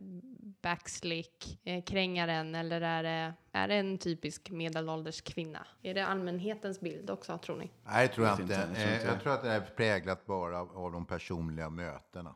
[0.64, 5.66] backslick, eh, krängaren eller är det, är det en typisk medelålders kvinna?
[5.82, 7.70] Är det allmänhetens bild också tror ni?
[7.84, 8.42] Nej, tror jag inte.
[8.42, 9.20] inte, jag tror Eh, inte Jag det.
[9.20, 12.34] tror att det är präglat bara av, av de personliga mötena.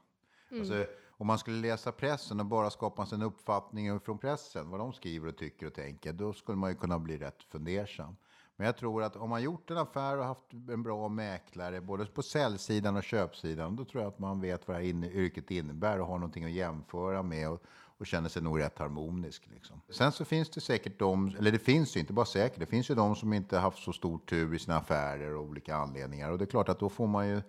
[0.53, 4.81] Alltså, om man skulle läsa pressen och bara skapa sig en uppfattning från pressen, vad
[4.81, 8.17] de skriver och tycker och tänker, då skulle man ju kunna bli rätt fundersam.
[8.57, 12.07] Men jag tror att om man gjort en affär och haft en bra mäklare, både
[12.07, 15.51] på säljsidan och köpsidan, då tror jag att man vet vad det här inne, yrket
[15.51, 17.63] innebär och har någonting att jämföra med och,
[17.99, 19.49] och känner sig nog rätt harmonisk.
[19.55, 19.81] Liksom.
[19.91, 22.91] Sen så finns det säkert de, eller det finns ju inte bara säkert, det finns
[22.91, 26.31] ju de som inte haft så stor tur i sina affärer och olika anledningar.
[26.31, 27.43] Och det är klart att då får man ju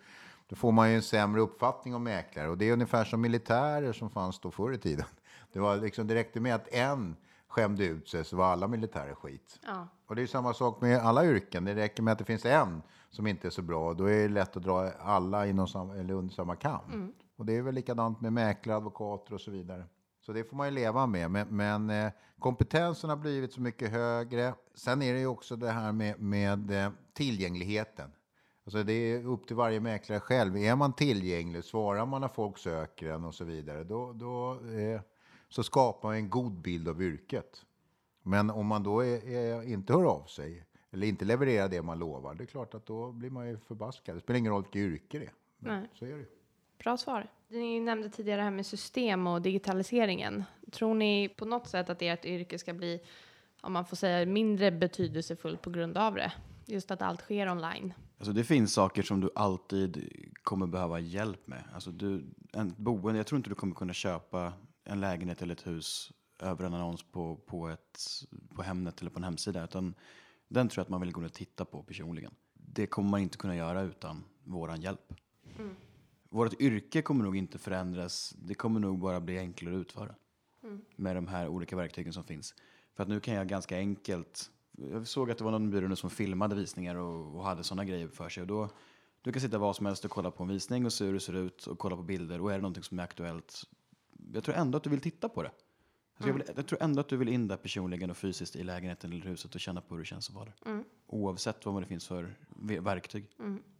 [0.47, 2.49] då får man ju en sämre uppfattning om mäklare.
[2.49, 5.05] Och det är ungefär som militärer som fanns då förr i tiden.
[5.53, 7.15] Det var liksom direkt med att en
[7.47, 9.59] skämde ut sig så var alla militärer skit.
[9.65, 9.87] Ja.
[10.07, 11.65] Och det är samma sak med alla yrken.
[11.65, 13.93] Det räcker med att det finns en som inte är så bra.
[13.93, 17.13] Då är det lätt att dra alla inom samma, eller under samma kam.
[17.35, 19.83] Och det är väl likadant med mäklare, advokater och så vidare.
[20.29, 21.31] Så det får man ju leva med.
[21.31, 24.53] Men, men eh, kompetensen har blivit så mycket högre.
[24.73, 28.11] Sen är det ju också det här med, med eh, tillgängligheten.
[28.65, 30.57] Alltså det är upp till varje mäklare själv.
[30.57, 35.01] Är man tillgänglig, svarar man när folk söker en och så vidare, då, då eh,
[35.47, 37.65] så skapar man en god bild av yrket.
[38.23, 41.99] Men om man då är, är, inte hör av sig eller inte levererar det man
[41.99, 44.15] lovar, det är klart att då blir man ju förbaskad.
[44.15, 45.33] Det spelar ingen roll vilket yrke det är.
[45.57, 45.89] Men Nej.
[45.93, 46.38] Så är det ju.
[46.83, 47.27] Bra svar.
[47.47, 50.43] Ni nämnde tidigare det här med system och digitaliseringen.
[50.71, 53.01] Tror ni på något sätt att ert yrke ska bli,
[53.61, 56.31] om man får säga mindre betydelsefullt på grund av det?
[56.65, 57.93] Just att allt sker online.
[58.17, 60.11] Alltså det finns saker som du alltid
[60.43, 61.63] kommer behöva hjälp med.
[61.73, 65.67] Alltså du, en boende, jag tror inte du kommer kunna köpa en lägenhet eller ett
[65.67, 67.99] hus över en annons på, på, ett,
[68.55, 69.63] på Hemnet eller på en hemsida.
[69.63, 69.93] Utan
[70.47, 72.31] den tror jag att man vill gå och titta på personligen.
[72.53, 75.13] Det kommer man inte kunna göra utan våran hjälp.
[76.29, 78.35] Vårt yrke kommer nog inte förändras.
[78.41, 80.15] Det kommer nog bara bli enklare att utföra.
[80.95, 82.55] Med de här olika verktygen som finns.
[82.95, 84.51] För att nu kan jag ganska enkelt.
[84.71, 88.07] Jag såg att det var någon byrå som filmade visningar och, och hade sådana grejer
[88.07, 88.41] för sig.
[88.41, 88.69] Och då,
[89.21, 91.19] du kan sitta var som helst och kolla på en visning och se hur det
[91.19, 92.41] ser ut och kolla på bilder.
[92.41, 93.63] Och är det någonting som är aktuellt.
[94.33, 95.51] Jag tror ändå att du vill titta på det.
[96.15, 98.63] Alltså jag, vill, jag tror ändå att du vill in där personligen och fysiskt i
[98.63, 100.55] lägenheten eller huset och känna på hur det känns att vara där.
[101.07, 103.25] Oavsett vad det finns för ve- verktyg.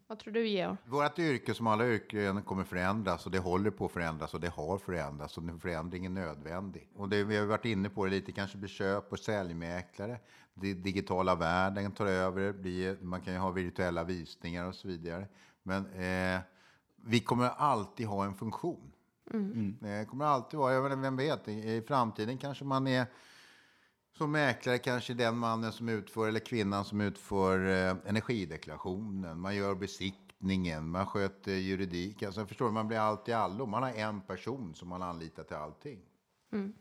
[0.10, 0.78] Vad tror du Georg?
[0.86, 4.50] Vårt yrke som alla yrken kommer förändras och det håller på att förändras och det
[4.50, 6.90] har förändrats och den förändringen är nödvändig.
[6.96, 10.20] Och det, vi har varit inne på det lite, kanske blir köp och säljmäklare.
[10.54, 15.28] Den digitala världen tar över, blir, man kan ju ha virtuella visningar och så vidare.
[15.64, 16.40] Men eh,
[16.96, 18.92] vi kommer alltid ha en funktion.
[19.80, 23.06] Det kommer alltid vara, jag inte, vem vet, i, i framtiden kanske man är
[24.20, 29.76] som mäklare kanske den mannen som utför, eller kvinnan som utför eh, energideklarationen, man gör
[29.76, 32.24] besiktningen, man sköter juridik.
[32.24, 33.66] Alltså, förstår du, man blir allt i allo.
[33.66, 36.00] Man har en person som man anlitar till allting.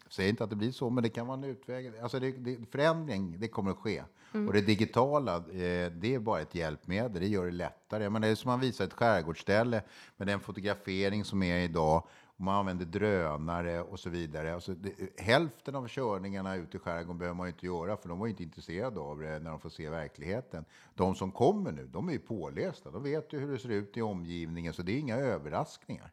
[0.08, 1.92] Säg inte att det blir så, men det kan vara en utväg.
[2.02, 4.02] Alltså det, det, förändring, det kommer att ske.
[4.32, 7.20] Och det digitala, eh, det är bara ett hjälpmedel.
[7.20, 8.10] Det gör det lättare.
[8.10, 9.82] Menar, det är som man visar ett skärgårdsställe
[10.16, 12.08] med den fotografering som är idag.
[12.38, 14.54] Och man använder drönare och så vidare.
[14.54, 18.18] Alltså det, hälften av körningarna ut i skärgården behöver man ju inte göra, för de
[18.18, 20.64] var ju inte intresserade av det när de får se verkligheten.
[20.94, 22.90] De som kommer nu, de är ju pålästa.
[22.90, 26.10] De vet ju hur det ser ut i omgivningen, så det är inga överraskningar.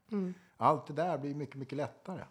[0.57, 2.23] Allt det där blir mycket, mycket lättare.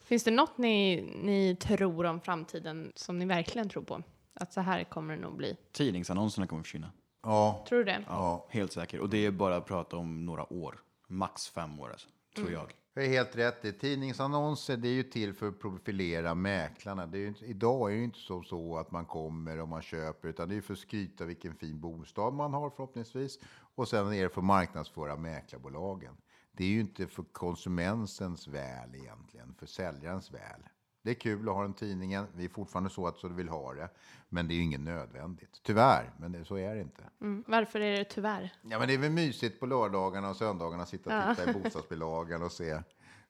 [0.00, 4.02] Finns det något ni, ni tror om framtiden som ni verkligen tror på?
[4.34, 5.56] Att så här kommer det nog bli.
[5.72, 6.90] Tidningsannonserna kommer försvinna.
[7.22, 8.04] Ja, Tror du det?
[8.08, 8.46] ja.
[8.50, 9.00] Helt säker.
[9.00, 10.78] Och det är bara att prata om några år.
[11.08, 12.72] Max fem år alltså, tror jag.
[12.94, 13.62] Det är helt rätt.
[13.62, 13.72] Det.
[13.72, 17.06] Tidningsannonser det är ju till för att profilera mäklarna.
[17.06, 19.68] Det är ju inte, idag är det ju inte så, så att man kommer och
[19.68, 23.38] man köper, utan det är för att skryta vilken fin bostad man har förhoppningsvis.
[23.74, 26.16] Och sen är det för att marknadsföra mäklarbolagen.
[26.52, 30.62] Det är ju inte för konsumentens väl egentligen, för säljarens väl.
[31.06, 32.26] Det är kul att ha den tidningen.
[32.34, 33.88] Vi är fortfarande så att så vill ha det,
[34.28, 35.60] men det är ju inget nödvändigt.
[35.62, 37.02] Tyvärr, men det, så är det inte.
[37.20, 37.44] Mm.
[37.46, 38.52] Varför är det tyvärr?
[38.62, 42.42] Ja, men det är väl mysigt på lördagarna och söndagarna sitta och titta i bostadsbilagan
[42.42, 42.82] och se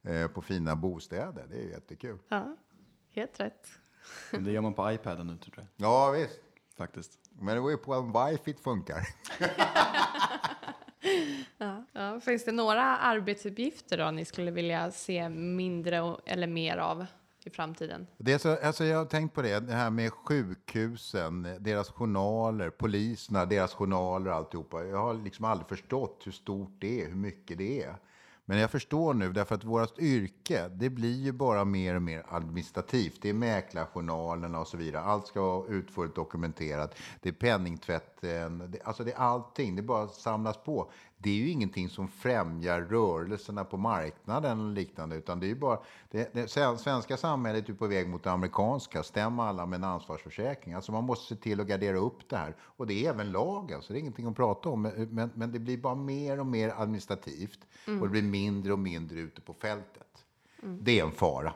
[0.03, 1.47] eh, på fina bostäder.
[1.51, 2.19] Det är ju jättekul.
[2.29, 2.57] Ja,
[3.11, 3.69] helt rätt.
[4.33, 5.67] Men det gör man på iPaden nu tror jag.
[5.77, 6.41] Ja, visst.
[6.77, 7.19] Faktiskt.
[7.31, 9.01] Men det var ju på en wifi funkar.
[11.93, 17.07] Ja, finns det några arbetsuppgifter då ni skulle vilja se mindre eller mer av
[17.47, 18.07] i framtiden?
[18.19, 22.71] Det är så, alltså jag har tänkt på det, det här med sjukhusen, deras journaler,
[22.71, 24.85] poliserna, deras journaler och alltihopa.
[24.85, 27.97] Jag har liksom aldrig förstått hur stort det är, hur mycket det är.
[28.49, 32.25] Men jag förstår nu, därför att vårt yrke, det blir ju bara mer och mer
[32.29, 33.23] administrativt.
[33.23, 35.03] Det är mäklarjournalerna och så vidare.
[35.03, 36.95] Allt ska vara utförligt dokumenterat.
[37.21, 39.77] Det är penningtvätten, det, alltså det är allting.
[39.77, 40.91] Det bara samlas på.
[41.19, 45.55] Det är ju ingenting som främjar rörelserna på marknaden eller liknande, utan det är ju
[45.55, 45.79] bara...
[46.11, 49.03] Det, det svenska samhället är på väg mot det amerikanska.
[49.03, 50.75] Stäm alla med en ansvarsförsäkring.
[50.75, 52.57] Alltså man måste se till att gardera upp det här.
[52.61, 53.93] Och det är även lagen, så alltså.
[53.93, 54.83] det är ingenting att prata om.
[54.83, 57.59] Men, men, det blir bara mer och mer administrativt.
[57.87, 60.25] Och det blir mindre och mindre ute på fältet.
[60.63, 61.53] Det är en fara.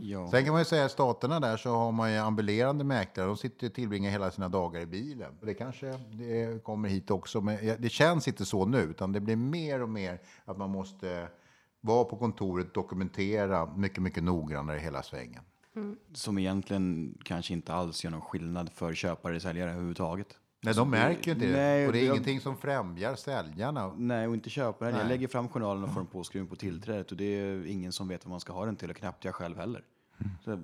[0.00, 0.30] Ja.
[0.30, 3.26] Sen kan man ju säga att staterna där så har man ju ambulerande mäklare.
[3.26, 5.32] De sitter och tillbringar hela sina dagar i bilen.
[5.42, 7.40] Det kanske det kommer hit också.
[7.40, 8.78] Men det känns inte så nu.
[8.78, 11.28] Utan det blir mer och mer att man måste
[11.80, 15.42] vara på kontoret, dokumentera mycket, mycket noggrannare hela svängen.
[16.12, 20.38] Som egentligen kanske inte alls gör någon skillnad för köpare och säljare överhuvudtaget.
[20.64, 21.52] Nej, de märker inte det.
[21.52, 23.94] Nej, och det är jag- ingenting som främjar säljarna.
[23.96, 24.94] Nej, och inte köparen.
[24.96, 28.08] Jag lägger fram journalen och får den påskriven på tillträdet och det är ingen som
[28.08, 29.82] vet vad man ska ha den till och knappt jag själv heller.
[30.44, 30.58] Så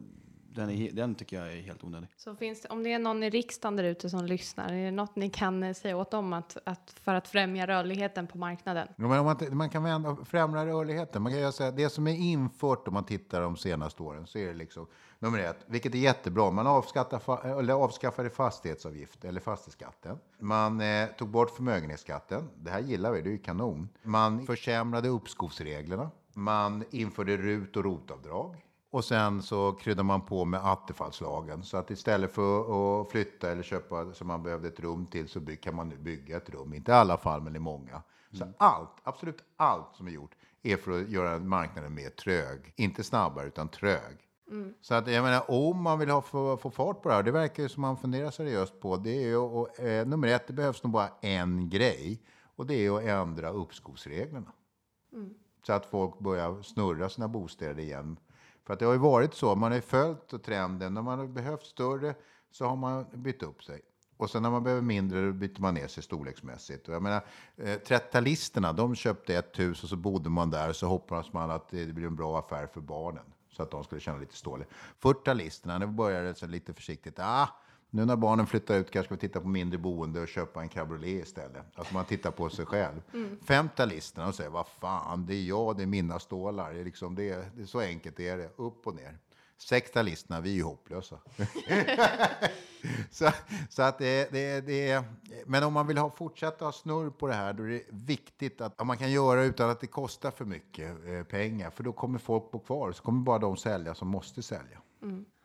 [0.54, 2.08] den, är, den tycker jag är helt onödig.
[2.16, 4.90] Så finns det, om det är någon i riksdagen där ute som lyssnar, är det
[4.90, 8.88] något ni kan eh, säga åt dem att, att för att främja rörligheten på marknaden?
[8.96, 11.22] Ja, Men om man, man kan vända, främja rörligheten.
[11.22, 14.46] Man kan här, det som är infört om man tittar de senaste åren så är
[14.46, 14.86] det liksom
[15.18, 16.50] nummer ett, vilket är jättebra.
[16.50, 20.18] Man eller avskaffade fastighetsavgift eller fastighetsskatten.
[20.38, 22.48] Man eh, tog bort förmögenhetsskatten.
[22.56, 23.88] Det här gillar vi, det är ju kanon.
[24.02, 26.10] Man försämrade uppskovsreglerna.
[26.34, 28.56] Man införde RUT och ROT-avdrag.
[28.90, 31.62] Och sen så kryddar man på med attefallslagen.
[31.62, 32.60] Så att istället för
[33.00, 36.36] att flytta eller köpa så man behövde ett rum till så kan man nu bygga
[36.36, 36.74] ett rum.
[36.74, 38.02] Inte i alla fall, men i många.
[38.32, 42.72] Så allt, absolut allt som är gjort är för att göra marknaden mer trög.
[42.76, 44.30] Inte snabbare, utan trög.
[44.80, 47.30] Så att jag menar, om man vill ha, få, få fart på det här, det
[47.30, 50.52] verkar ju som man funderar seriöst på, det är ju, och, eh, nummer ett, det
[50.52, 52.22] behövs nog bara en grej.
[52.56, 54.52] Och det är att ändra uppskovsreglerna.
[55.66, 58.16] Så att folk börjar snurra sina bostäder igen.
[58.70, 60.94] För att det har ju varit så, man har ju följt trenden.
[60.94, 62.14] När man har behövt större
[62.50, 63.80] så har man bytt upp sig.
[64.16, 66.88] Och sen när man behöver mindre då byter man ner sig storleksmässigt.
[66.88, 67.24] Och jag menar,
[67.56, 71.50] eh, 30-talisterna, de köpte ett hus och så bodde man där och så hoppades man
[71.50, 73.24] att det blir en bra affär för barnen.
[73.52, 74.66] Så att de skulle känna lite stålig.
[75.00, 77.18] 40-talisterna, nu började det så lite försiktigt.
[77.18, 77.48] Ah,
[77.90, 81.26] nu när barnen flyttar ut kanske vi tittar på mindre boende och köpa en cabriolet
[81.26, 81.66] istället.
[81.74, 83.02] Alltså man tittar på sig själv.
[83.46, 86.72] 50-talisterna och säger, vad fan, det är jag, det är mina stålar.
[86.72, 89.18] Det är, liksom det, det är så enkelt är det, upp och ner.
[89.60, 91.18] 60-talisterna, vi är ju hopplösa.
[93.10, 93.30] så,
[93.68, 95.04] så att det, det, det är,
[95.46, 98.60] men om man vill ha, fortsätta ha snurr på det här, då är det viktigt
[98.60, 101.70] att, att man kan göra utan att det kostar för mycket eh, pengar.
[101.70, 104.78] För då kommer folk bo kvar, så kommer bara de sälja som måste sälja.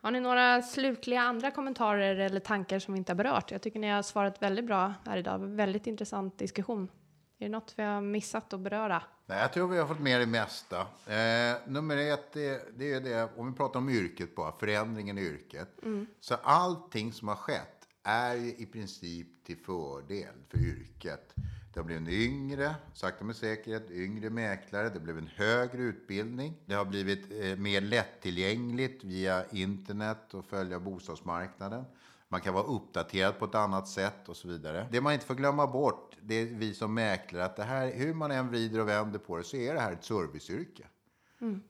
[0.06, 3.52] Har ni några slutliga andra kommentarer eller tankar som vi inte har berört?
[3.52, 5.40] Jag tycker ni har svarat väldigt bra här idag.
[5.40, 6.92] Väldigt intressant diskussion.
[7.40, 9.04] Är det något vi har missat att beröra?
[9.26, 10.80] Nej, jag tror vi har fått med det mesta.
[11.08, 15.22] Eh, nummer ett, det, det är det, om vi pratar om yrket bara, förändringen i
[15.22, 15.80] yrket.
[16.20, 21.34] Så allting som har skett är ju i princip till fördel för yrket.
[21.76, 24.90] Det har blivit en yngre, sakta men säkert, yngre mäklare.
[24.90, 26.54] Det blev en högre utbildning.
[26.66, 31.84] Det har blivit eh, mer lättillgängligt via internet och följa bostadsmarknaden.
[32.28, 34.88] Man kan vara uppdaterad på ett annat sätt och så vidare.
[34.92, 38.14] Det man inte får glömma bort, det är vi som mäklare, att det här, hur
[38.14, 40.88] man än vrider och vänder på det, så är det här ett serviceyrke.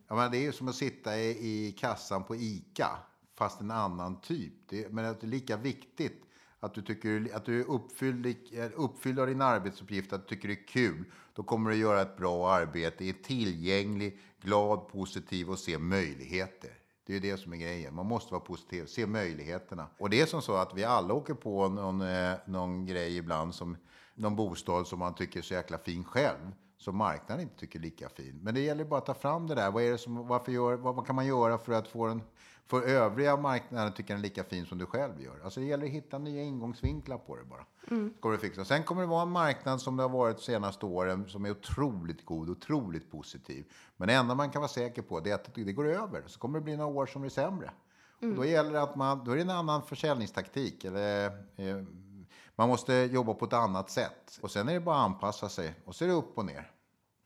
[0.07, 2.89] Jag menar, det är ju som att sitta i, i kassan på ICA,
[3.35, 4.53] fast en annan typ.
[4.69, 6.25] Det, men det är lika viktigt
[6.65, 8.35] att du, tycker, att du är uppfylld,
[8.75, 11.03] uppfylld av din arbetsuppgift, att du tycker det är kul.
[11.33, 16.71] Då kommer du göra ett bra arbete, är tillgänglig, glad, positiv och se möjligheter.
[17.05, 17.95] Det är ju det som är grejen.
[17.95, 19.87] Man måste vara positiv, se möjligheterna.
[19.97, 23.55] Och det är som så att vi alla åker på någon, eh, någon grej ibland,
[23.55, 23.77] som
[24.15, 27.83] någon bostad som man tycker är så jäkla fin själv som marknaden inte tycker är
[27.83, 28.39] lika fin.
[28.43, 29.71] Men det gäller bara att ta fram det där.
[29.71, 32.21] Vad, är det som, varför gör, vad, vad kan man göra för att få den
[32.67, 35.39] för övriga marknaden tycker den är lika fin som du själv gör?
[35.43, 37.65] Alltså det gäller att hitta nya ingångsvinklar på det bara.
[38.19, 38.65] Kommer det fixa.
[38.65, 41.51] Sen kommer det vara en marknad som det har varit de senaste åren som är
[41.51, 43.65] otroligt god, otroligt positiv.
[43.97, 46.23] Men det enda man kan vara säker på det är att det går över.
[46.27, 47.71] Så kommer det bli några år som blir sämre.
[48.21, 50.85] Och då gäller det att man, då är det en annan försäljningstaktik.
[50.85, 51.83] Eller, eh,
[52.55, 54.39] man måste jobba på ett annat sätt.
[54.41, 55.73] Och sen är det bara att anpassa sig.
[55.85, 56.71] Och så är det upp och ner.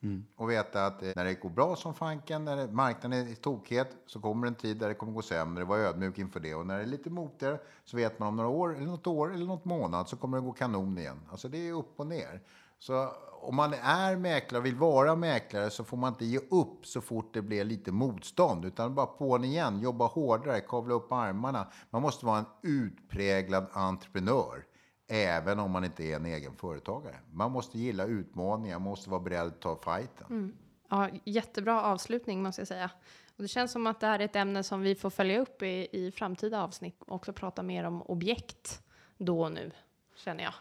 [0.02, 0.26] Mm.
[0.36, 4.20] Och veta att när det går bra som fanken, när marknaden är i tokhet, så
[4.20, 5.64] kommer en tid där det kommer gå sämre.
[5.64, 6.56] Var ödmjuk inför det.
[6.56, 9.34] Och när det är lite motigare så vet man om några år, eller något år,
[9.34, 11.20] eller något månad så kommer det gå kanon igen.
[11.32, 12.42] Alltså det är upp och ner.
[12.80, 13.10] Så
[13.42, 17.02] om man är mäklare och vill vara mäklare så får man inte ge upp så
[17.02, 18.66] fort det blir lite motstånd.
[18.66, 21.68] Utan bara på den igen, jobba hårdare, kavla upp armarna.
[21.90, 24.66] Man måste vara en utpräglad entreprenör.
[25.12, 27.16] Även om man inte är en egen företagare.
[27.32, 30.58] Man måste gilla utmaningar, man måste vara beredd att ta fighten.
[30.90, 32.92] Ja, jättebra avslutning måste jag säga.
[33.36, 35.62] Och det känns som att det här är ett ämne som vi får följa upp
[35.62, 38.82] i, i framtida avsnitt och också prata mer om objekt
[39.18, 39.72] då och nu,
[40.16, 40.54] känner jag.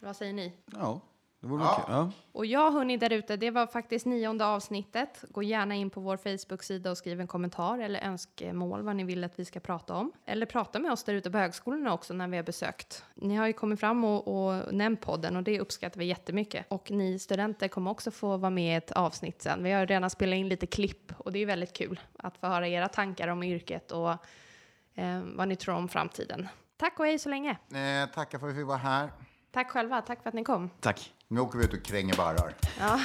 [0.00, 0.52] Vad säger ni?
[0.66, 1.00] Ja,
[1.48, 1.60] kul.
[1.88, 2.10] Ja.
[2.32, 5.24] Och jag hörni där ute, det var faktiskt nionde avsnittet.
[5.28, 9.24] Gå gärna in på vår Facebook-sida och skriv en kommentar eller önskemål vad ni vill
[9.24, 10.12] att vi ska prata om.
[10.24, 13.04] Eller prata med oss där ute på högskolorna också när vi har besökt.
[13.14, 16.66] Ni har ju kommit fram och, och nämnt podden och det uppskattar vi jättemycket.
[16.68, 19.62] Och ni studenter kommer också få vara med i ett avsnitt sen.
[19.62, 22.68] Vi har redan spelat in lite klipp och det är väldigt kul att få höra
[22.68, 24.10] era tankar om yrket och
[24.94, 26.48] eh, vad ni tror om framtiden.
[26.76, 27.50] Tack och hej så länge.
[27.50, 29.10] Eh, tackar för att vi fick vara här.
[29.52, 30.70] Tack själva, tack för att ni kom.
[30.80, 31.12] Tack.
[31.28, 32.54] Nu åker vi ut och kränger barrar.
[32.78, 33.00] Ja.